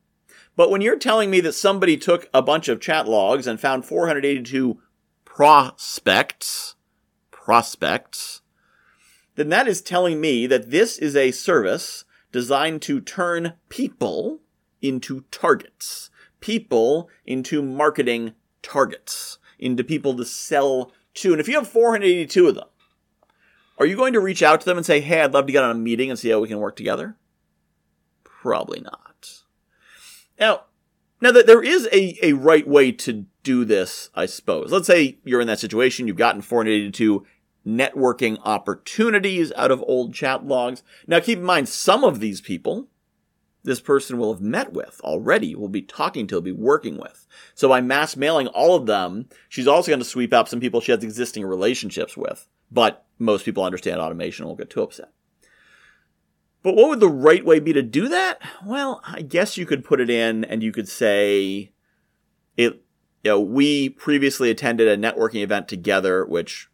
But 0.57 0.71
when 0.71 0.81
you're 0.81 0.99
telling 0.99 1.31
me 1.31 1.41
that 1.41 1.53
somebody 1.53 1.97
took 1.97 2.29
a 2.35 2.43
bunch 2.43 2.69
of 2.69 2.81
chat 2.81 3.07
logs 3.07 3.47
and 3.47 3.61
found 3.61 3.85
482 3.85 4.79
prospects, 5.25 6.75
prospects, 7.31 8.43
then 9.37 9.49
that 9.51 9.69
is 9.69 9.81
telling 9.81 10.21
me 10.21 10.49
that 10.49 10.71
this 10.71 10.99
is 10.99 11.15
a 11.15 11.31
service 11.31 12.05
designed 12.33 12.83
to 12.83 13.01
turn 13.01 13.55
people 13.69 14.41
into 14.83 15.23
targets, 15.31 16.11
people 16.41 17.09
into 17.25 17.63
marketing 17.63 18.35
targets, 18.63 19.39
into 19.59 19.85
people 19.85 20.17
to 20.17 20.25
sell 20.25 20.93
to. 21.23 21.33
And 21.33 21.41
if 21.41 21.49
you 21.49 21.55
have 21.55 21.69
482 21.69 22.49
of 22.49 22.55
them, 22.55 22.69
are 23.79 23.87
you 23.87 23.97
going 23.97 24.13
to 24.13 24.21
reach 24.21 24.43
out 24.43 24.61
to 24.61 24.67
them 24.67 24.77
and 24.77 24.87
say, 24.87 25.01
hey, 25.01 25.23
I'd 25.23 25.33
love 25.33 25.47
to 25.47 25.53
get 25.53 25.63
on 25.63 25.71
a 25.71 25.75
meeting 25.75 26.11
and 26.11 26.19
see 26.19 26.31
how 26.31 26.41
we 26.41 26.49
can 26.49 26.59
work 26.59 26.77
together? 26.77 27.17
Probably 28.25 28.81
not. 28.81 29.43
Now, 30.39 30.65
now 31.21 31.33
that 31.33 31.47
there 31.47 31.63
is 31.63 31.89
a, 31.93 32.19
a 32.23 32.33
right 32.33 32.67
way 32.67 32.93
to 32.93 33.27
do 33.43 33.65
this, 33.65 34.11
I 34.15 34.27
suppose. 34.27 34.73
Let's 34.73 34.87
say 34.87 35.19
you're 35.25 35.41
in 35.41 35.47
that 35.47 35.61
situation, 35.61 36.07
you've 36.07 36.17
gotten 36.17 36.43
482 36.43 37.25
networking 37.67 38.39
opportunities 38.45 39.53
out 39.57 39.71
of 39.71 39.85
old 39.87 40.15
chat 40.15 40.45
logs. 40.45 40.83
Now 41.07 41.21
keep 41.21 41.39
in 41.39 41.45
mind, 41.45 41.69
some 41.69 42.05
of 42.05 42.21
these 42.21 42.41
people, 42.41 42.89
this 43.69 43.81
person 43.81 44.19
will 44.19 44.33
have 44.33 44.41
met 44.41 44.73
with 44.73 45.01
already, 45.05 45.55
will 45.55 45.69
be 45.69 45.83
talking 45.83 46.27
to, 46.27 46.37
will 46.37 46.43
be 46.43 46.53
working 46.53 46.97
with. 46.97 47.27
So 47.55 47.69
by 47.69 47.81
mass 47.81 48.17
mailing 48.17 48.49
all 48.49 48.75
of 48.75 48.87
them, 48.87 49.29
she's 49.49 49.69
also 49.69 49.91
going 49.91 50.01
to 50.01 50.05
sweep 50.05 50.33
up 50.33 50.49
some 50.49 50.59
people 50.59 50.81
she 50.81 50.91
has 50.91 51.05
existing 51.05 51.45
relationships 51.45 52.17
with. 52.17 52.49
But 52.71 53.05
most 53.19 53.45
people 53.45 53.63
understand 53.63 54.01
automation 54.01 54.47
won't 54.47 54.59
get 54.59 54.71
too 54.71 54.83
upset. 54.83 55.13
But 56.63 56.75
what 56.75 56.89
would 56.89 57.01
the 57.01 57.09
right 57.09 57.45
way 57.45 57.61
be 57.61 57.73
to 57.75 57.83
do 57.83 58.09
that? 58.09 58.41
Well, 58.65 59.03
I 59.07 59.23
guess 59.23 59.57
you 59.57 59.67
could 59.67 59.85
put 59.85 60.01
it 60.01 60.11
in 60.11 60.45
and 60.45 60.63
you 60.63 60.73
could 60.73 60.89
say 60.89 61.73
it 62.57 62.83
you 63.25 63.33
know, 63.33 63.41
we 63.41 63.91
previously 63.91 64.51
attended 64.51 64.89
a 64.89 64.97
networking 64.97 65.43
event 65.43 65.69
together, 65.69 66.25
which 66.25 66.71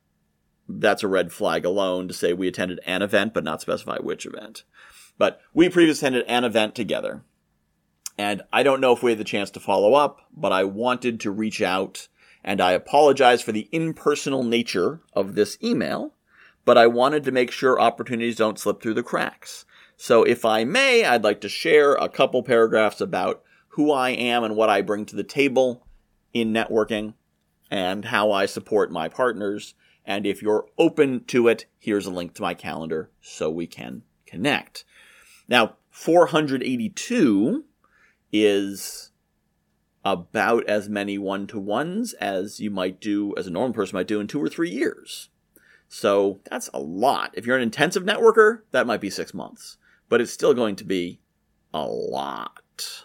that's 0.69 1.03
a 1.03 1.09
red 1.09 1.33
flag 1.33 1.65
alone 1.65 2.07
to 2.09 2.15
say 2.15 2.33
we 2.33 2.49
attended 2.49 2.81
an 2.87 3.03
event, 3.03 3.35
but 3.35 3.45
not 3.45 3.61
specify 3.61 3.97
which 3.99 4.27
event. 4.27 4.65
But 5.19 5.41
we 5.53 5.69
previously 5.69 6.09
attended 6.09 6.25
an 6.27 6.45
event 6.45 6.75
together. 6.75 7.23
And 8.17 8.43
I 8.53 8.63
don't 8.63 8.81
know 8.81 8.93
if 8.93 9.03
we 9.03 9.13
had 9.13 9.19
the 9.19 9.25
chance 9.25 9.51
to 9.53 9.61
follow 9.61 9.95
up, 9.95 10.21
but 10.33 10.53
I 10.53 10.65
wanted 10.65 11.21
to 11.21 11.31
reach 11.31 11.61
out 11.61 12.09
and 12.45 12.61
I 12.61 12.73
apologize 12.73 13.41
for 13.41 13.53
the 13.53 13.69
impersonal 13.73 14.45
nature 14.45 15.01
of 15.15 15.35
this 15.35 15.57
email, 15.63 16.15
but 16.65 16.77
I 16.77 16.87
wanted 16.87 17.25
to 17.25 17.33
make 17.33 17.51
sure 17.51 17.81
opportunities 17.81 18.37
don't 18.37 18.59
slip 18.59 18.83
through 18.83 18.95
the 18.95 19.03
cracks. 19.03 19.65
So 19.97 20.25
if 20.25 20.45
I 20.45 20.65
may, 20.65 21.05
I'd 21.05 21.25
like 21.25 21.41
to 21.41 21.49
share 21.49 21.95
a 21.95 22.09
couple 22.09 22.43
paragraphs 22.43 23.01
about 23.01 23.43
who 23.69 23.91
I 23.91 24.11
am 24.11 24.45
and 24.45 24.57
what 24.57 24.69
I 24.69 24.83
bring 24.83 25.07
to 25.07 25.17
the 25.17 25.25
table 25.25 25.87
in 26.33 26.53
networking 26.53 27.15
and 27.71 28.05
how 28.05 28.31
I 28.31 28.47
support 28.47 28.93
my 28.93 29.09
partners. 29.09 29.75
And 30.05 30.27
if 30.27 30.43
you're 30.43 30.67
open 30.77 31.25
to 31.25 31.49
it, 31.49 31.67
here's 31.79 32.07
a 32.07 32.11
link 32.11 32.35
to 32.35 32.43
my 32.43 32.55
calendar 32.55 33.11
so 33.23 33.51
we 33.51 33.67
can 33.67 34.03
connect. 34.27 34.85
Now, 35.49 35.77
482 35.91 37.65
is 38.33 39.11
about 40.05 40.67
as 40.67 40.89
many 40.89 41.17
one 41.17 41.47
to 41.47 41.59
ones 41.59 42.13
as 42.15 42.61
you 42.61 42.71
might 42.71 43.01
do, 43.01 43.35
as 43.37 43.47
a 43.47 43.51
normal 43.51 43.73
person 43.73 43.97
might 43.97 44.07
do 44.07 44.21
in 44.21 44.27
two 44.27 44.43
or 44.43 44.49
three 44.49 44.71
years. 44.71 45.31
So 45.89 46.41
that's 46.51 46.69
a 46.75 46.81
lot. 46.81 47.31
If 47.35 47.47
you're 47.47 47.57
an 47.57 47.63
intensive 47.63 48.03
networker, 48.03 48.61
that 48.73 48.87
might 48.87 49.01
be 49.01 49.11
six 49.11 49.33
months 49.33 49.79
but 50.09 50.21
it's 50.21 50.33
still 50.33 50.55
going 50.55 50.77
to 50.77 50.85
be 50.85 51.21
a 51.73 51.85
lot. 51.85 53.05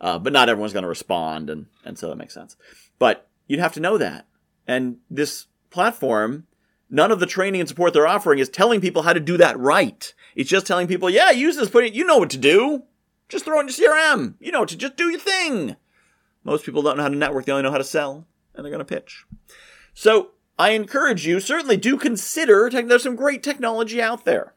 Uh, 0.00 0.18
but 0.18 0.32
not 0.32 0.48
everyone's 0.48 0.72
going 0.72 0.84
to 0.84 0.88
respond, 0.88 1.50
and, 1.50 1.66
and 1.84 1.98
so 1.98 2.08
that 2.08 2.16
makes 2.16 2.34
sense. 2.34 2.56
But 2.98 3.28
you'd 3.46 3.60
have 3.60 3.74
to 3.74 3.80
know 3.80 3.98
that. 3.98 4.26
And 4.66 4.98
this 5.10 5.46
platform, 5.70 6.46
none 6.90 7.10
of 7.10 7.20
the 7.20 7.26
training 7.26 7.60
and 7.60 7.68
support 7.68 7.92
they're 7.92 8.06
offering 8.06 8.38
is 8.38 8.48
telling 8.48 8.80
people 8.80 9.02
how 9.02 9.12
to 9.12 9.20
do 9.20 9.36
that 9.36 9.58
right. 9.58 10.12
It's 10.34 10.50
just 10.50 10.66
telling 10.66 10.86
people, 10.86 11.10
yeah, 11.10 11.30
use 11.30 11.56
this, 11.56 11.70
put 11.70 11.84
it, 11.84 11.94
you 11.94 12.04
know 12.04 12.18
what 12.18 12.30
to 12.30 12.38
do. 12.38 12.84
Just 13.28 13.44
throw 13.44 13.60
in 13.60 13.68
your 13.68 13.74
CRM. 13.74 14.34
You 14.40 14.52
know 14.52 14.64
to 14.64 14.76
just 14.76 14.96
do 14.96 15.10
your 15.10 15.20
thing. 15.20 15.76
Most 16.44 16.64
people 16.64 16.82
don't 16.82 16.96
know 16.96 17.02
how 17.02 17.08
to 17.08 17.16
network, 17.16 17.44
they 17.44 17.52
only 17.52 17.64
know 17.64 17.70
how 17.70 17.78
to 17.78 17.84
sell, 17.84 18.26
and 18.54 18.64
they're 18.64 18.72
going 18.72 18.84
to 18.84 18.84
pitch. 18.84 19.24
So 19.92 20.30
I 20.58 20.70
encourage 20.70 21.26
you, 21.26 21.40
certainly 21.40 21.76
do 21.76 21.96
consider, 21.96 22.70
there's 22.70 23.02
some 23.02 23.16
great 23.16 23.42
technology 23.42 24.00
out 24.00 24.24
there. 24.24 24.54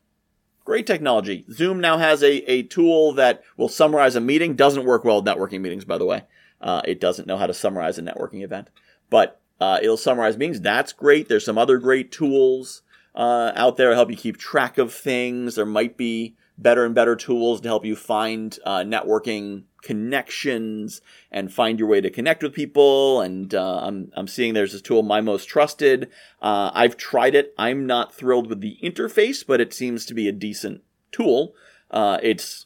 Great 0.63 0.87
technology. 0.87 1.43
Zoom 1.51 1.79
now 1.81 1.97
has 1.97 2.21
a, 2.21 2.49
a 2.49 2.63
tool 2.63 3.13
that 3.13 3.43
will 3.57 3.67
summarize 3.67 4.15
a 4.15 4.21
meeting. 4.21 4.55
Doesn't 4.55 4.85
work 4.85 5.03
well 5.03 5.21
with 5.21 5.25
networking 5.25 5.61
meetings, 5.61 5.85
by 5.85 5.97
the 5.97 6.05
way. 6.05 6.23
Uh, 6.61 6.81
it 6.85 6.99
doesn't 6.99 7.27
know 7.27 7.37
how 7.37 7.47
to 7.47 7.53
summarize 7.53 7.97
a 7.97 8.03
networking 8.03 8.43
event, 8.43 8.69
but 9.09 9.40
uh, 9.61 9.79
it'll 9.81 9.95
summarize 9.95 10.37
meetings. 10.37 10.59
That's 10.59 10.91
great. 10.91 11.29
There's 11.29 11.45
some 11.45 11.59
other 11.59 11.77
great 11.77 12.11
tools 12.11 12.81
uh, 13.13 13.51
out 13.55 13.77
there 13.77 13.91
to 13.91 13.95
help 13.95 14.09
you 14.09 14.17
keep 14.17 14.37
track 14.37 14.79
of 14.79 14.91
things. 14.91 15.53
There 15.53 15.67
might 15.67 15.97
be 15.97 16.35
better 16.57 16.83
and 16.83 16.95
better 16.95 17.15
tools 17.15 17.61
to 17.61 17.67
help 17.67 17.85
you 17.85 17.95
find 17.95 18.57
uh, 18.65 18.79
networking 18.79 19.65
connections 19.83 21.01
and 21.31 21.53
find 21.53 21.77
your 21.77 21.87
way 21.87 22.01
to 22.01 22.09
connect 22.09 22.41
with 22.41 22.53
people. 22.53 23.21
And 23.21 23.53
uh, 23.53 23.81
I'm, 23.83 24.11
I'm 24.15 24.27
seeing 24.27 24.55
there's 24.55 24.73
this 24.73 24.81
tool, 24.81 25.03
My 25.03 25.21
Most 25.21 25.45
Trusted. 25.45 26.09
Uh, 26.41 26.71
I've 26.73 26.97
tried 26.97 27.35
it. 27.35 27.53
I'm 27.55 27.85
not 27.85 28.15
thrilled 28.15 28.47
with 28.47 28.61
the 28.61 28.79
interface, 28.83 29.45
but 29.45 29.61
it 29.61 29.75
seems 29.75 30.07
to 30.07 30.15
be 30.15 30.27
a 30.27 30.31
decent 30.31 30.81
tool. 31.11 31.53
Uh, 31.91 32.17
it's 32.23 32.65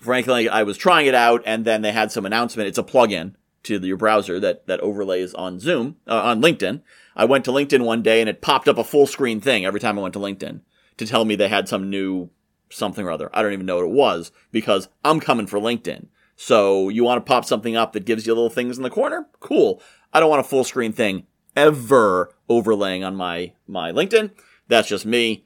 frankly, 0.00 0.48
I 0.48 0.62
was 0.62 0.78
trying 0.78 1.06
it 1.06 1.14
out, 1.14 1.42
and 1.44 1.66
then 1.66 1.82
they 1.82 1.92
had 1.92 2.10
some 2.10 2.24
announcement. 2.24 2.68
It's 2.68 2.78
a 2.78 2.82
plugin 2.82 3.34
to 3.64 3.78
your 3.78 3.96
browser 3.96 4.40
that 4.40 4.66
that 4.66 4.80
overlays 4.80 5.34
on 5.34 5.60
Zoom 5.60 5.96
uh, 6.06 6.22
on 6.22 6.42
LinkedIn. 6.42 6.82
I 7.16 7.24
went 7.24 7.44
to 7.44 7.52
LinkedIn 7.52 7.84
one 7.84 8.02
day, 8.02 8.20
and 8.20 8.28
it 8.28 8.40
popped 8.40 8.68
up 8.68 8.78
a 8.78 8.84
full 8.84 9.06
screen 9.06 9.40
thing 9.40 9.64
every 9.64 9.80
time 9.80 9.98
I 9.98 10.02
went 10.02 10.14
to 10.14 10.20
LinkedIn 10.20 10.60
to 10.96 11.06
tell 11.06 11.24
me 11.24 11.34
they 11.34 11.48
had 11.48 11.68
some 11.68 11.90
new 11.90 12.30
something 12.70 13.04
or 13.04 13.10
other. 13.10 13.30
I 13.32 13.42
don't 13.42 13.52
even 13.52 13.66
know 13.66 13.76
what 13.76 13.84
it 13.84 13.90
was 13.90 14.32
because 14.52 14.88
I'm 15.04 15.20
coming 15.20 15.46
for 15.46 15.58
LinkedIn. 15.58 16.06
So 16.36 16.88
you 16.88 17.04
want 17.04 17.24
to 17.24 17.28
pop 17.28 17.44
something 17.44 17.76
up 17.76 17.92
that 17.92 18.06
gives 18.06 18.26
you 18.26 18.32
little 18.32 18.48
things 18.48 18.78
in 18.78 18.82
the 18.82 18.90
corner? 18.90 19.26
Cool. 19.40 19.82
I 20.12 20.20
don't 20.20 20.30
want 20.30 20.40
a 20.40 20.48
full 20.48 20.64
screen 20.64 20.92
thing 20.92 21.26
ever 21.54 22.34
overlaying 22.48 23.04
on 23.04 23.14
my, 23.14 23.52
my 23.66 23.92
LinkedIn. 23.92 24.30
That's 24.68 24.88
just 24.88 25.04
me. 25.04 25.44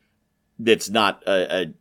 It's 0.64 0.88
not 0.88 1.22
a, 1.26 1.62
a 1.62 1.74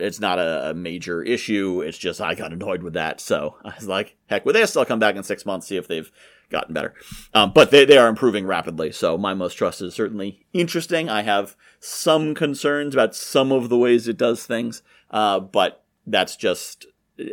it's 0.00 0.20
not 0.20 0.38
a, 0.38 0.74
major 0.74 1.22
issue. 1.22 1.82
It's 1.82 1.98
just 1.98 2.20
I 2.20 2.34
got 2.34 2.52
annoyed 2.52 2.82
with 2.82 2.94
that, 2.94 3.20
so 3.20 3.56
I 3.64 3.74
was 3.74 3.88
like, 3.88 4.16
heck 4.26 4.44
with 4.46 4.54
this. 4.54 4.76
I'll 4.76 4.84
come 4.84 4.98
back 4.98 5.16
in 5.16 5.22
six 5.22 5.44
months 5.44 5.66
see 5.66 5.76
if 5.76 5.88
they've 5.88 6.10
gotten 6.50 6.74
better. 6.74 6.94
Um, 7.34 7.52
but 7.54 7.70
they 7.70 7.84
they 7.84 7.98
are 7.98 8.08
improving 8.08 8.46
rapidly. 8.46 8.92
So 8.92 9.16
my 9.16 9.34
most 9.34 9.54
trust 9.54 9.80
is 9.80 9.94
certainly 9.94 10.46
interesting. 10.52 11.08
I 11.08 11.22
have 11.22 11.56
some 11.78 12.34
concerns 12.34 12.94
about 12.94 13.14
some 13.14 13.52
of 13.52 13.68
the 13.68 13.78
ways 13.78 14.08
it 14.08 14.16
does 14.18 14.44
things, 14.44 14.82
uh, 15.10 15.40
but 15.40 15.84
that's 16.06 16.36
just 16.36 16.86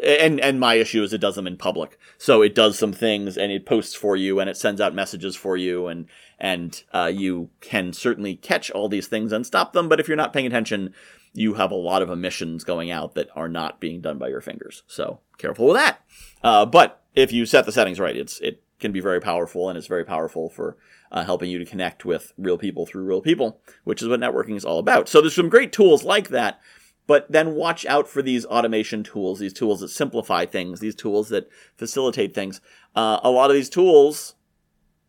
and 0.03 0.39
and 0.39 0.59
my 0.59 0.75
issue 0.75 1.03
is 1.03 1.13
it 1.13 1.21
does 1.21 1.36
them 1.36 1.47
in 1.47 1.57
public. 1.57 1.97
So 2.17 2.41
it 2.41 2.55
does 2.55 2.77
some 2.77 2.93
things 2.93 3.38
and 3.38 3.51
it 3.51 3.65
posts 3.65 3.95
for 3.95 4.15
you 4.15 4.39
and 4.39 4.50
it 4.50 4.57
sends 4.57 4.81
out 4.81 4.93
messages 4.93 5.36
for 5.36 5.57
you 5.57 5.88
and 5.88 6.07
and 6.39 6.83
uh, 6.93 7.12
you 7.13 7.50
can 7.62 7.93
certainly 7.93 8.36
catch 8.36 8.69
all 8.71 8.89
these 8.89 9.07
things 9.07 9.31
and 9.31 9.45
stop 9.45 9.74
them. 9.74 9.89
But 9.89 10.00
if 10.00 10.07
you're 10.07 10.17
not 10.17 10.33
paying 10.33 10.45
attention, 10.45 10.93
you 11.38 11.53
have 11.53 11.70
a 11.70 11.75
lot 11.75 12.01
of 12.01 12.10
emissions 12.10 12.63
going 12.63 12.89
out 12.89 13.13
that 13.13 13.29
are 13.36 13.48
not 13.48 13.79
being 13.79 14.01
done 14.01 14.17
by 14.17 14.27
your 14.27 14.41
fingers. 14.41 14.84
So 14.88 15.20
careful 15.38 15.67
with 15.67 15.75
that. 15.75 16.01
Uh, 16.44 16.65
but 16.65 17.03
if 17.13 17.32
you 17.32 17.46
set 17.46 17.65
the 17.65 17.72
settings 17.72 18.00
right, 18.00 18.15
it's 18.15 18.39
it 18.39 18.63
can 18.79 18.91
be 18.91 19.00
very 19.00 19.20
powerful 19.20 19.70
and 19.70 19.77
it's 19.77 19.88
very 19.88 20.06
powerful 20.06 20.50
for 20.50 20.77
uh, 21.12 21.24
helping 21.24 21.50
you 21.50 21.60
to 21.60 21.65
connect 21.65 22.06
with 22.06 22.34
real 22.38 22.58
people 22.58 22.86
through 22.86 23.03
real 23.03 23.22
people, 23.22 23.60
which 23.84 24.01
is 24.01 24.08
what 24.08 24.20
networking 24.20 24.56
is 24.56 24.65
all 24.65 24.79
about. 24.79 25.08
So 25.08 25.22
there's 25.22 25.36
some 25.36 25.50
great 25.50 25.72
tools 25.72 26.03
like 26.03 26.29
that 26.29 26.60
but 27.08 27.32
then 27.32 27.56
watch 27.56 27.86
out 27.86 28.08
for 28.08 28.22
these 28.22 28.46
automation 28.46 29.01
tools, 29.01 29.39
these 29.39 29.53
tools 29.53 29.79
that 29.79 29.88
simplify 29.88 30.46
things, 30.46 30.82
these 30.82 30.94
tools 30.94 31.29
that 31.29 31.50
facilitate 31.77 32.36
things. 32.36 32.60
Uh, 32.96 33.22
a 33.24 33.32
lot 33.32 33.50
of 33.50 33.56
these 33.56 33.70
tools, 33.70 34.36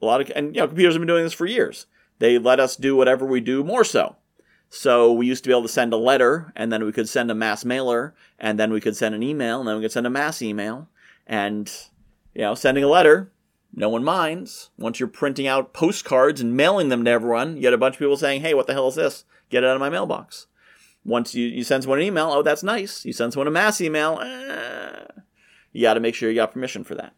a 0.00 0.06
lot 0.06 0.20
of, 0.20 0.30
and 0.34 0.54
you 0.54 0.62
know, 0.62 0.68
computers 0.68 0.94
have 0.94 1.00
been 1.00 1.08
doing 1.08 1.24
this 1.24 1.32
for 1.32 1.46
years. 1.46 1.86
They 2.20 2.38
let 2.38 2.60
us 2.60 2.76
do 2.76 2.96
whatever 2.96 3.26
we 3.26 3.40
do 3.40 3.64
more 3.64 3.84
so. 3.84 4.16
So 4.70 5.12
we 5.12 5.26
used 5.26 5.44
to 5.44 5.48
be 5.48 5.52
able 5.52 5.62
to 5.62 5.68
send 5.68 5.92
a 5.92 5.96
letter, 5.96 6.52
and 6.54 6.70
then 6.70 6.84
we 6.84 6.92
could 6.92 7.08
send 7.08 7.30
a 7.30 7.34
mass 7.34 7.64
mailer, 7.64 8.14
and 8.38 8.58
then 8.58 8.72
we 8.72 8.80
could 8.80 8.96
send 8.96 9.14
an 9.14 9.22
email, 9.22 9.60
and 9.60 9.68
then 9.68 9.76
we 9.76 9.82
could 9.82 9.92
send 9.92 10.06
a 10.06 10.10
mass 10.10 10.42
email. 10.42 10.88
And, 11.26 11.70
you 12.34 12.42
know, 12.42 12.54
sending 12.54 12.84
a 12.84 12.88
letter, 12.88 13.32
no 13.74 13.88
one 13.88 14.04
minds. 14.04 14.70
Once 14.78 15.00
you're 15.00 15.08
printing 15.08 15.46
out 15.46 15.72
postcards 15.72 16.40
and 16.40 16.56
mailing 16.56 16.88
them 16.88 17.04
to 17.04 17.10
everyone, 17.10 17.56
you 17.56 17.62
get 17.62 17.72
a 17.72 17.78
bunch 17.78 17.94
of 17.94 17.98
people 17.98 18.16
saying, 18.16 18.42
hey, 18.42 18.54
what 18.54 18.66
the 18.66 18.72
hell 18.72 18.88
is 18.88 18.94
this? 18.94 19.24
Get 19.50 19.64
it 19.64 19.66
out 19.68 19.76
of 19.76 19.80
my 19.80 19.90
mailbox. 19.90 20.46
Once 21.04 21.34
you, 21.34 21.46
you 21.46 21.64
send 21.64 21.82
someone 21.82 22.00
an 22.00 22.04
email, 22.04 22.30
oh, 22.30 22.42
that's 22.42 22.62
nice. 22.62 23.04
You 23.04 23.12
send 23.12 23.32
someone 23.32 23.46
a 23.46 23.50
mass 23.50 23.80
email, 23.80 24.20
eh, 24.20 25.06
you 25.72 25.82
got 25.82 25.94
to 25.94 26.00
make 26.00 26.14
sure 26.14 26.28
you 26.28 26.36
got 26.36 26.52
permission 26.52 26.84
for 26.84 26.94
that. 26.96 27.14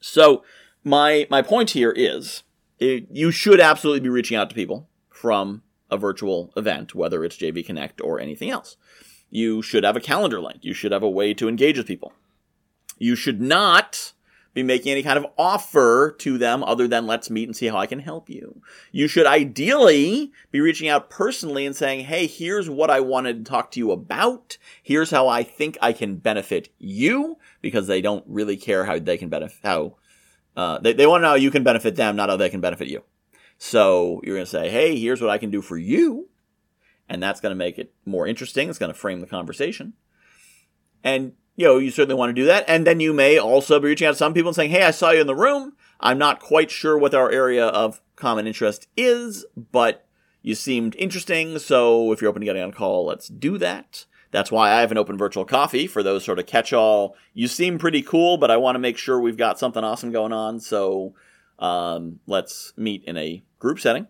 So 0.00 0.44
my 0.82 1.26
my 1.30 1.42
point 1.42 1.70
here 1.70 1.92
is 1.92 2.42
it, 2.78 3.06
you 3.10 3.30
should 3.30 3.60
absolutely 3.60 4.00
be 4.00 4.08
reaching 4.08 4.36
out 4.36 4.50
to 4.50 4.54
people 4.54 4.88
from 5.08 5.62
a 5.90 5.96
virtual 5.96 6.52
event, 6.56 6.94
whether 6.94 7.24
it's 7.24 7.36
JV 7.36 7.64
Connect 7.64 8.00
or 8.00 8.20
anything 8.20 8.50
else. 8.50 8.76
You 9.30 9.62
should 9.62 9.84
have 9.84 9.96
a 9.96 10.00
calendar 10.00 10.40
link. 10.40 10.58
You 10.62 10.74
should 10.74 10.92
have 10.92 11.02
a 11.02 11.10
way 11.10 11.34
to 11.34 11.48
engage 11.48 11.78
with 11.78 11.86
people. 11.86 12.12
You 12.98 13.14
should 13.16 13.40
not 13.40 14.12
be 14.52 14.62
making 14.62 14.90
any 14.90 15.02
kind 15.02 15.18
of 15.18 15.26
offer 15.38 16.14
to 16.18 16.36
them 16.36 16.64
other 16.64 16.88
than 16.88 17.06
let's 17.06 17.30
meet 17.30 17.48
and 17.48 17.56
see 17.56 17.66
how 17.66 17.76
I 17.76 17.86
can 17.86 18.00
help 18.00 18.28
you. 18.28 18.60
You 18.90 19.06
should 19.06 19.26
ideally 19.26 20.32
be 20.50 20.60
reaching 20.60 20.88
out 20.88 21.08
personally 21.08 21.66
and 21.66 21.76
saying, 21.76 22.06
Hey, 22.06 22.26
here's 22.26 22.68
what 22.68 22.90
I 22.90 23.00
wanted 23.00 23.44
to 23.44 23.50
talk 23.50 23.70
to 23.72 23.78
you 23.78 23.92
about. 23.92 24.58
Here's 24.82 25.12
how 25.12 25.28
I 25.28 25.42
think 25.44 25.78
I 25.80 25.92
can 25.92 26.16
benefit 26.16 26.70
you 26.78 27.38
because 27.60 27.86
they 27.86 28.00
don't 28.00 28.24
really 28.26 28.56
care 28.56 28.84
how 28.84 28.98
they 28.98 29.16
can 29.16 29.28
benefit, 29.28 29.58
how, 29.62 29.96
uh, 30.56 30.78
they, 30.78 30.94
they 30.94 31.06
want 31.06 31.20
to 31.20 31.22
know 31.22 31.30
how 31.30 31.34
you 31.36 31.52
can 31.52 31.62
benefit 31.62 31.94
them, 31.94 32.16
not 32.16 32.28
how 32.28 32.36
they 32.36 32.50
can 32.50 32.60
benefit 32.60 32.88
you. 32.88 33.04
So 33.62 34.22
you're 34.24 34.36
going 34.36 34.46
to 34.46 34.50
say, 34.50 34.70
Hey, 34.70 34.98
here's 34.98 35.20
what 35.20 35.30
I 35.30 35.36
can 35.36 35.50
do 35.50 35.60
for 35.60 35.76
you. 35.76 36.30
And 37.10 37.22
that's 37.22 37.40
going 37.40 37.50
to 37.50 37.56
make 37.56 37.78
it 37.78 37.92
more 38.06 38.26
interesting. 38.26 38.70
It's 38.70 38.78
going 38.78 38.92
to 38.92 38.98
frame 38.98 39.20
the 39.20 39.26
conversation. 39.26 39.92
And 41.04 41.32
you 41.56 41.66
know, 41.66 41.76
you 41.76 41.90
certainly 41.90 42.14
want 42.14 42.30
to 42.30 42.40
do 42.40 42.46
that. 42.46 42.64
And 42.66 42.86
then 42.86 43.00
you 43.00 43.12
may 43.12 43.38
also 43.38 43.78
be 43.78 43.88
reaching 43.88 44.08
out 44.08 44.12
to 44.12 44.16
some 44.16 44.32
people 44.32 44.48
and 44.48 44.56
saying, 44.56 44.70
Hey, 44.70 44.82
I 44.82 44.92
saw 44.92 45.10
you 45.10 45.20
in 45.20 45.26
the 45.26 45.36
room. 45.36 45.74
I'm 46.00 46.16
not 46.16 46.40
quite 46.40 46.70
sure 46.70 46.96
what 46.96 47.14
our 47.14 47.30
area 47.30 47.66
of 47.66 48.00
common 48.16 48.46
interest 48.46 48.88
is, 48.96 49.44
but 49.54 50.06
you 50.40 50.54
seemed 50.54 50.96
interesting. 50.96 51.58
So 51.58 52.12
if 52.12 52.22
you're 52.22 52.30
open 52.30 52.40
to 52.40 52.46
getting 52.46 52.62
on 52.62 52.70
a 52.70 52.72
call, 52.72 53.04
let's 53.04 53.28
do 53.28 53.58
that. 53.58 54.06
That's 54.30 54.50
why 54.50 54.70
I 54.72 54.80
have 54.80 54.90
an 54.90 54.96
open 54.96 55.18
virtual 55.18 55.44
coffee 55.44 55.86
for 55.86 56.02
those 56.02 56.24
sort 56.24 56.38
of 56.38 56.46
catch 56.46 56.72
all. 56.72 57.14
You 57.34 57.46
seem 57.46 57.78
pretty 57.78 58.00
cool, 58.00 58.38
but 58.38 58.50
I 58.50 58.56
want 58.56 58.76
to 58.76 58.80
make 58.80 58.96
sure 58.96 59.20
we've 59.20 59.36
got 59.36 59.58
something 59.58 59.84
awesome 59.84 60.12
going 60.12 60.32
on. 60.32 60.60
So 60.60 61.14
um, 61.58 62.20
let's 62.26 62.72
meet 62.78 63.04
in 63.04 63.18
a 63.18 63.42
group 63.60 63.78
setting. 63.78 64.08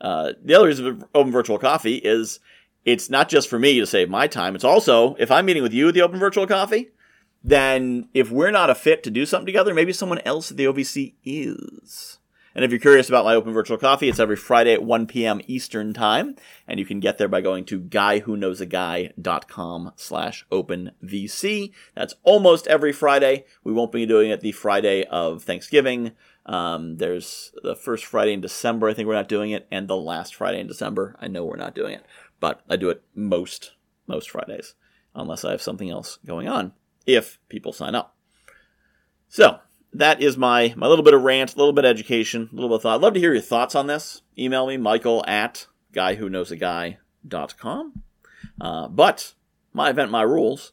Uh, 0.00 0.32
the 0.42 0.54
other 0.54 0.66
reason 0.66 0.86
of 0.86 1.04
open 1.14 1.32
virtual 1.32 1.58
coffee 1.58 1.96
is 1.96 2.40
it's 2.84 3.10
not 3.10 3.28
just 3.28 3.48
for 3.48 3.58
me 3.58 3.78
to 3.80 3.86
save 3.86 4.10
my 4.10 4.26
time. 4.26 4.54
It's 4.54 4.64
also 4.64 5.14
if 5.14 5.30
I'm 5.30 5.46
meeting 5.46 5.62
with 5.62 5.74
you 5.74 5.88
at 5.88 5.94
the 5.94 6.02
Open 6.02 6.18
Virtual 6.18 6.46
Coffee, 6.46 6.90
then 7.42 8.08
if 8.14 8.30
we're 8.30 8.50
not 8.50 8.70
a 8.70 8.74
fit 8.74 9.02
to 9.04 9.10
do 9.10 9.26
something 9.26 9.46
together, 9.46 9.74
maybe 9.74 9.92
someone 9.92 10.20
else 10.20 10.50
at 10.50 10.56
the 10.56 10.66
OVC 10.66 11.14
is. 11.24 12.18
And 12.54 12.64
if 12.64 12.70
you're 12.70 12.80
curious 12.80 13.08
about 13.08 13.24
my 13.24 13.34
open 13.34 13.52
virtual 13.52 13.78
coffee, 13.78 14.08
it's 14.08 14.18
every 14.18 14.36
Friday 14.36 14.72
at 14.72 14.82
1 14.82 15.06
p.m. 15.06 15.40
Eastern 15.46 15.94
time. 15.94 16.34
And 16.66 16.80
you 16.80 16.86
can 16.86 17.00
get 17.00 17.18
there 17.18 17.28
by 17.28 17.40
going 17.40 17.64
to 17.66 17.80
guywhoknowsaguy.com 17.80 19.92
slash 19.96 20.46
openvc. 20.50 21.72
That's 21.94 22.14
almost 22.22 22.66
every 22.66 22.92
Friday. 22.92 23.44
We 23.62 23.72
won't 23.72 23.92
be 23.92 24.06
doing 24.06 24.30
it 24.30 24.40
the 24.40 24.52
Friday 24.52 25.04
of 25.04 25.44
Thanksgiving. 25.44 26.12
Um, 26.46 26.96
there's 26.96 27.52
the 27.62 27.76
first 27.76 28.04
Friday 28.04 28.32
in 28.32 28.40
December. 28.40 28.88
I 28.88 28.94
think 28.94 29.06
we're 29.06 29.14
not 29.14 29.28
doing 29.28 29.52
it. 29.52 29.68
And 29.70 29.86
the 29.86 29.96
last 29.96 30.34
Friday 30.34 30.60
in 30.60 30.66
December. 30.66 31.16
I 31.20 31.28
know 31.28 31.44
we're 31.44 31.56
not 31.56 31.74
doing 31.74 31.94
it 31.94 32.04
but 32.40 32.62
I 32.68 32.76
do 32.76 32.90
it 32.90 33.02
most 33.14 33.72
most 34.06 34.30
Fridays 34.30 34.74
unless 35.14 35.44
I 35.44 35.52
have 35.52 35.62
something 35.62 35.90
else 35.90 36.18
going 36.26 36.48
on 36.48 36.72
if 37.06 37.38
people 37.48 37.72
sign 37.72 37.94
up. 37.94 38.16
So 39.28 39.60
that 39.92 40.22
is 40.22 40.36
my 40.36 40.72
my 40.76 40.86
little 40.86 41.04
bit 41.04 41.14
of 41.14 41.22
rant, 41.22 41.54
a 41.54 41.58
little 41.58 41.72
bit 41.72 41.84
of 41.84 41.90
education, 41.90 42.48
a 42.52 42.54
little 42.54 42.70
bit 42.70 42.76
of 42.76 42.82
thought. 42.82 42.96
I'd 42.96 43.02
love 43.02 43.14
to 43.14 43.20
hear 43.20 43.32
your 43.32 43.42
thoughts 43.42 43.74
on 43.74 43.86
this. 43.86 44.22
Email 44.38 44.66
me, 44.66 44.76
Michael 44.76 45.24
at 45.26 45.66
guywhoknowsaguy.com. 45.92 48.02
Uh, 48.60 48.88
but 48.88 49.34
my 49.72 49.90
event, 49.90 50.10
my 50.10 50.22
rules. 50.22 50.72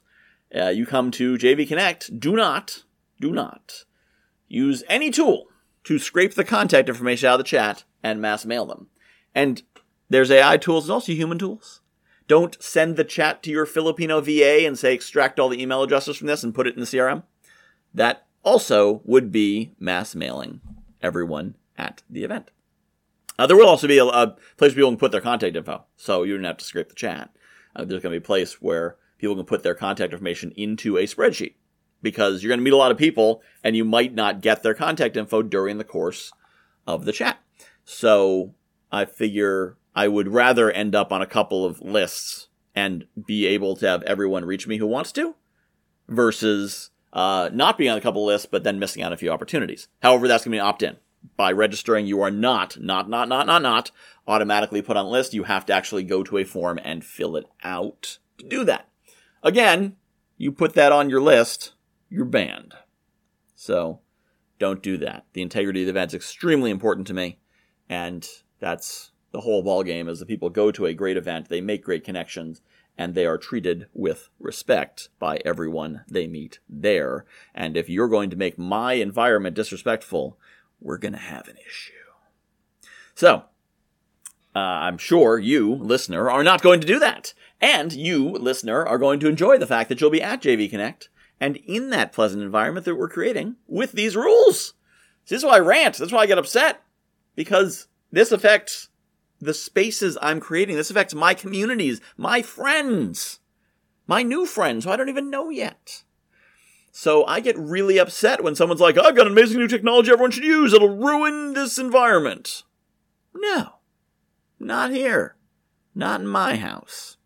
Uh, 0.55 0.69
you 0.69 0.85
come 0.85 1.11
to 1.11 1.35
JV 1.35 1.67
Connect. 1.67 2.19
Do 2.19 2.35
not, 2.35 2.83
do 3.19 3.31
not 3.31 3.83
use 4.47 4.83
any 4.87 5.11
tool 5.11 5.47
to 5.83 5.99
scrape 5.99 6.35
the 6.35 6.45
contact 6.45 6.89
information 6.89 7.27
out 7.27 7.33
of 7.33 7.39
the 7.39 7.43
chat 7.43 7.83
and 8.03 8.21
mass 8.21 8.45
mail 8.45 8.65
them. 8.65 8.87
And 9.35 9.61
there's 10.09 10.31
AI 10.31 10.57
tools 10.57 10.85
and 10.85 10.93
also 10.93 11.11
human 11.11 11.37
tools. 11.37 11.81
Don't 12.27 12.61
send 12.61 12.95
the 12.95 13.03
chat 13.03 13.43
to 13.43 13.49
your 13.49 13.65
Filipino 13.65 14.21
VA 14.21 14.65
and 14.65 14.77
say 14.77 14.93
extract 14.93 15.39
all 15.39 15.49
the 15.49 15.61
email 15.61 15.83
addresses 15.83 16.17
from 16.17 16.27
this 16.27 16.43
and 16.43 16.55
put 16.55 16.67
it 16.67 16.75
in 16.75 16.81
the 16.81 16.85
CRM. 16.85 17.23
That 17.93 18.26
also 18.43 19.01
would 19.05 19.31
be 19.31 19.71
mass 19.79 20.15
mailing 20.15 20.61
everyone 21.01 21.55
at 21.77 22.03
the 22.09 22.23
event. 22.23 22.51
Uh, 23.39 23.45
there 23.45 23.57
will 23.57 23.67
also 23.67 23.87
be 23.87 23.97
a, 23.99 24.05
a, 24.05 24.35
place 24.57 24.71
where 24.71 24.75
people 24.75 24.91
can 24.91 24.97
put 24.97 25.11
their 25.11 25.21
contact 25.21 25.55
info, 25.55 25.83
so 25.95 26.23
you 26.23 26.35
don't 26.35 26.45
have 26.45 26.57
to 26.57 26.65
scrape 26.65 26.89
the 26.89 26.95
chat. 26.95 27.29
Uh, 27.75 27.85
there's 27.85 28.01
going 28.01 28.13
to 28.13 28.19
be 28.19 28.23
a 28.23 28.27
place 28.27 28.61
where 28.61 28.97
people 29.17 29.35
can 29.35 29.45
put 29.45 29.63
their 29.63 29.75
contact 29.75 30.11
information 30.11 30.51
into 30.55 30.97
a 30.97 31.03
spreadsheet 31.03 31.53
because 32.01 32.41
you're 32.41 32.49
going 32.49 32.59
to 32.59 32.63
meet 32.63 32.73
a 32.73 32.77
lot 32.77 32.91
of 32.91 32.97
people 32.97 33.41
and 33.63 33.75
you 33.75 33.85
might 33.85 34.13
not 34.13 34.41
get 34.41 34.63
their 34.63 34.73
contact 34.73 35.17
info 35.17 35.41
during 35.41 35.77
the 35.77 35.83
course 35.83 36.31
of 36.85 37.05
the 37.05 37.11
chat. 37.11 37.39
So 37.85 38.53
I 38.91 39.05
figure 39.05 39.77
I 39.95 40.07
would 40.07 40.27
rather 40.27 40.71
end 40.71 40.95
up 40.95 41.11
on 41.11 41.21
a 41.21 41.27
couple 41.27 41.65
of 41.65 41.81
lists 41.81 42.47
and 42.75 43.05
be 43.25 43.47
able 43.47 43.75
to 43.77 43.87
have 43.87 44.03
everyone 44.03 44.45
reach 44.45 44.67
me 44.67 44.77
who 44.77 44.87
wants 44.87 45.11
to 45.13 45.35
versus 46.07 46.91
uh, 47.17 47.49
not 47.51 47.77
being 47.77 47.89
on 47.89 47.97
a 47.97 48.01
couple 48.01 48.23
lists 48.23 48.47
but 48.49 48.63
then 48.63 48.79
missing 48.79 49.01
out 49.03 49.11
a 49.11 49.17
few 49.17 49.31
opportunities. 49.31 49.87
However, 50.01 50.27
that's 50.27 50.45
going 50.45 50.51
to 50.51 50.55
be 50.55 50.59
an 50.59 50.65
opt-in. 50.65 50.97
By 51.35 51.51
registering, 51.51 52.05
you 52.05 52.21
are 52.21 52.31
not, 52.31 52.79
not, 52.79 53.09
not, 53.09 53.27
not, 53.27 53.47
not, 53.47 53.61
not 53.61 53.91
automatically 54.27 54.81
put 54.81 54.95
on 54.95 55.07
a 55.07 55.09
list. 55.09 55.33
You 55.33 55.43
have 55.43 55.65
to 55.65 55.73
actually 55.73 56.03
go 56.03 56.23
to 56.23 56.37
a 56.37 56.43
form 56.43 56.79
and 56.83 57.03
fill 57.03 57.35
it 57.35 57.45
out 57.63 58.19
to 58.37 58.45
do 58.45 58.63
that. 58.65 58.87
Again, 59.41 59.95
you 60.37 60.51
put 60.51 60.73
that 60.75 60.91
on 60.91 61.09
your 61.09 61.19
list, 61.19 61.73
you're 62.09 62.23
banned. 62.23 62.75
So 63.55 63.99
don't 64.59 64.83
do 64.83 64.97
that. 64.97 65.25
The 65.33 65.41
integrity 65.41 65.81
of 65.81 65.87
the 65.87 65.91
event 65.91 66.11
is 66.11 66.15
extremely 66.15 66.69
important 66.69 67.07
to 67.07 67.13
me, 67.13 67.39
and 67.89 68.27
that's 68.59 69.11
the 69.31 69.41
whole 69.41 69.63
ball 69.63 69.83
game 69.83 70.07
is 70.07 70.19
that 70.19 70.27
people 70.27 70.49
go 70.49 70.71
to 70.71 70.85
a 70.85 70.93
great 70.93 71.17
event, 71.17 71.49
they 71.49 71.61
make 71.61 71.83
great 71.83 72.03
connections, 72.03 72.61
and 72.97 73.13
they 73.13 73.25
are 73.25 73.37
treated 73.37 73.87
with 73.93 74.29
respect 74.39 75.09
by 75.19 75.39
everyone 75.45 76.01
they 76.09 76.27
meet 76.27 76.59
there. 76.67 77.25
And 77.53 77.77
if 77.77 77.89
you're 77.89 78.07
going 78.07 78.29
to 78.29 78.35
make 78.35 78.57
my 78.57 78.93
environment 78.93 79.55
disrespectful, 79.55 80.37
we're 80.81 80.97
going 80.97 81.13
to 81.13 81.19
have 81.19 81.47
an 81.47 81.57
issue. 81.57 81.93
So, 83.13 83.45
uh, 84.55 84.59
I'm 84.59 84.97
sure 84.97 85.37
you, 85.37 85.75
listener, 85.75 86.29
are 86.29 86.43
not 86.43 86.61
going 86.61 86.81
to 86.81 86.87
do 86.87 86.99
that. 86.99 87.33
And 87.61 87.93
you, 87.93 88.29
listener, 88.29 88.85
are 88.85 88.97
going 88.97 89.19
to 89.19 89.27
enjoy 89.27 89.57
the 89.57 89.67
fact 89.67 89.89
that 89.89 90.01
you'll 90.01 90.09
be 90.09 90.21
at 90.21 90.41
JV 90.41 90.69
Connect 90.69 91.09
and 91.39 91.57
in 91.57 91.91
that 91.91 92.13
pleasant 92.13 92.41
environment 92.41 92.85
that 92.85 92.95
we're 92.95 93.09
creating 93.09 93.57
with 93.67 93.91
these 93.91 94.15
rules. 94.15 94.73
This 95.27 95.39
is 95.39 95.45
why 95.45 95.57
I 95.57 95.59
rant. 95.59 95.97
That's 95.97 96.11
why 96.11 96.21
I 96.21 96.25
get 96.25 96.37
upset. 96.37 96.83
Because 97.35 97.87
this 98.11 98.31
affects 98.31 98.89
the 99.39 99.53
spaces 99.53 100.17
I'm 100.21 100.39
creating. 100.39 100.75
This 100.75 100.89
affects 100.89 101.13
my 101.13 101.33
communities, 101.33 102.01
my 102.17 102.41
friends. 102.41 103.39
my 104.07 104.23
new 104.23 104.45
friends 104.45 104.85
who 104.85 104.91
I 104.91 104.95
don't 104.95 105.09
even 105.09 105.29
know 105.29 105.49
yet. 105.49 106.03
So 106.91 107.25
I 107.25 107.41
get 107.41 107.59
really 107.59 107.99
upset 107.99 108.43
when 108.43 108.55
someone's 108.55 108.81
like, 108.81 108.97
I've 108.97 109.15
got 109.15 109.27
an 109.27 109.33
amazing 109.33 109.59
new 109.59 109.67
technology 109.67 110.11
everyone 110.11 110.31
should 110.31 110.43
use. 110.43 110.73
It'll 110.73 110.97
ruin 110.97 111.53
this 111.53 111.77
environment. 111.77 112.63
No, 113.35 113.73
not 114.59 114.89
here. 114.91 115.35
Not 115.93 116.21
in 116.21 116.27
my 116.27 116.55
house. 116.55 117.17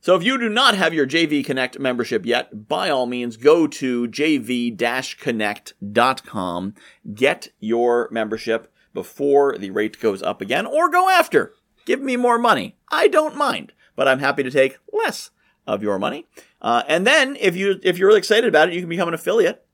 So 0.00 0.16
if 0.16 0.24
you 0.24 0.38
do 0.38 0.48
not 0.48 0.74
have 0.76 0.94
your 0.94 1.06
JV 1.06 1.44
Connect 1.44 1.78
membership 1.78 2.26
yet, 2.26 2.66
by 2.66 2.90
all 2.90 3.06
means, 3.06 3.36
go 3.36 3.68
to 3.68 4.08
jv-connect.com, 4.08 6.74
get 7.14 7.48
your 7.60 8.08
membership 8.10 8.71
before 8.94 9.56
the 9.58 9.70
rate 9.70 10.00
goes 10.00 10.22
up 10.22 10.40
again, 10.40 10.66
or 10.66 10.88
go 10.88 11.08
after. 11.08 11.54
Give 11.84 12.00
me 12.00 12.16
more 12.16 12.38
money. 12.38 12.76
I 12.90 13.08
don't 13.08 13.36
mind, 13.36 13.72
but 13.96 14.06
I'm 14.06 14.20
happy 14.20 14.42
to 14.42 14.50
take 14.50 14.78
less 14.92 15.30
of 15.66 15.82
your 15.82 15.98
money. 15.98 16.26
Uh, 16.60 16.82
and 16.88 17.06
then 17.06 17.36
if 17.40 17.56
you 17.56 17.80
if 17.82 17.98
you're 17.98 18.08
really 18.08 18.18
excited 18.18 18.48
about 18.48 18.68
it, 18.68 18.74
you 18.74 18.80
can 18.80 18.88
become 18.88 19.08
an 19.08 19.14
affiliate. 19.14 19.64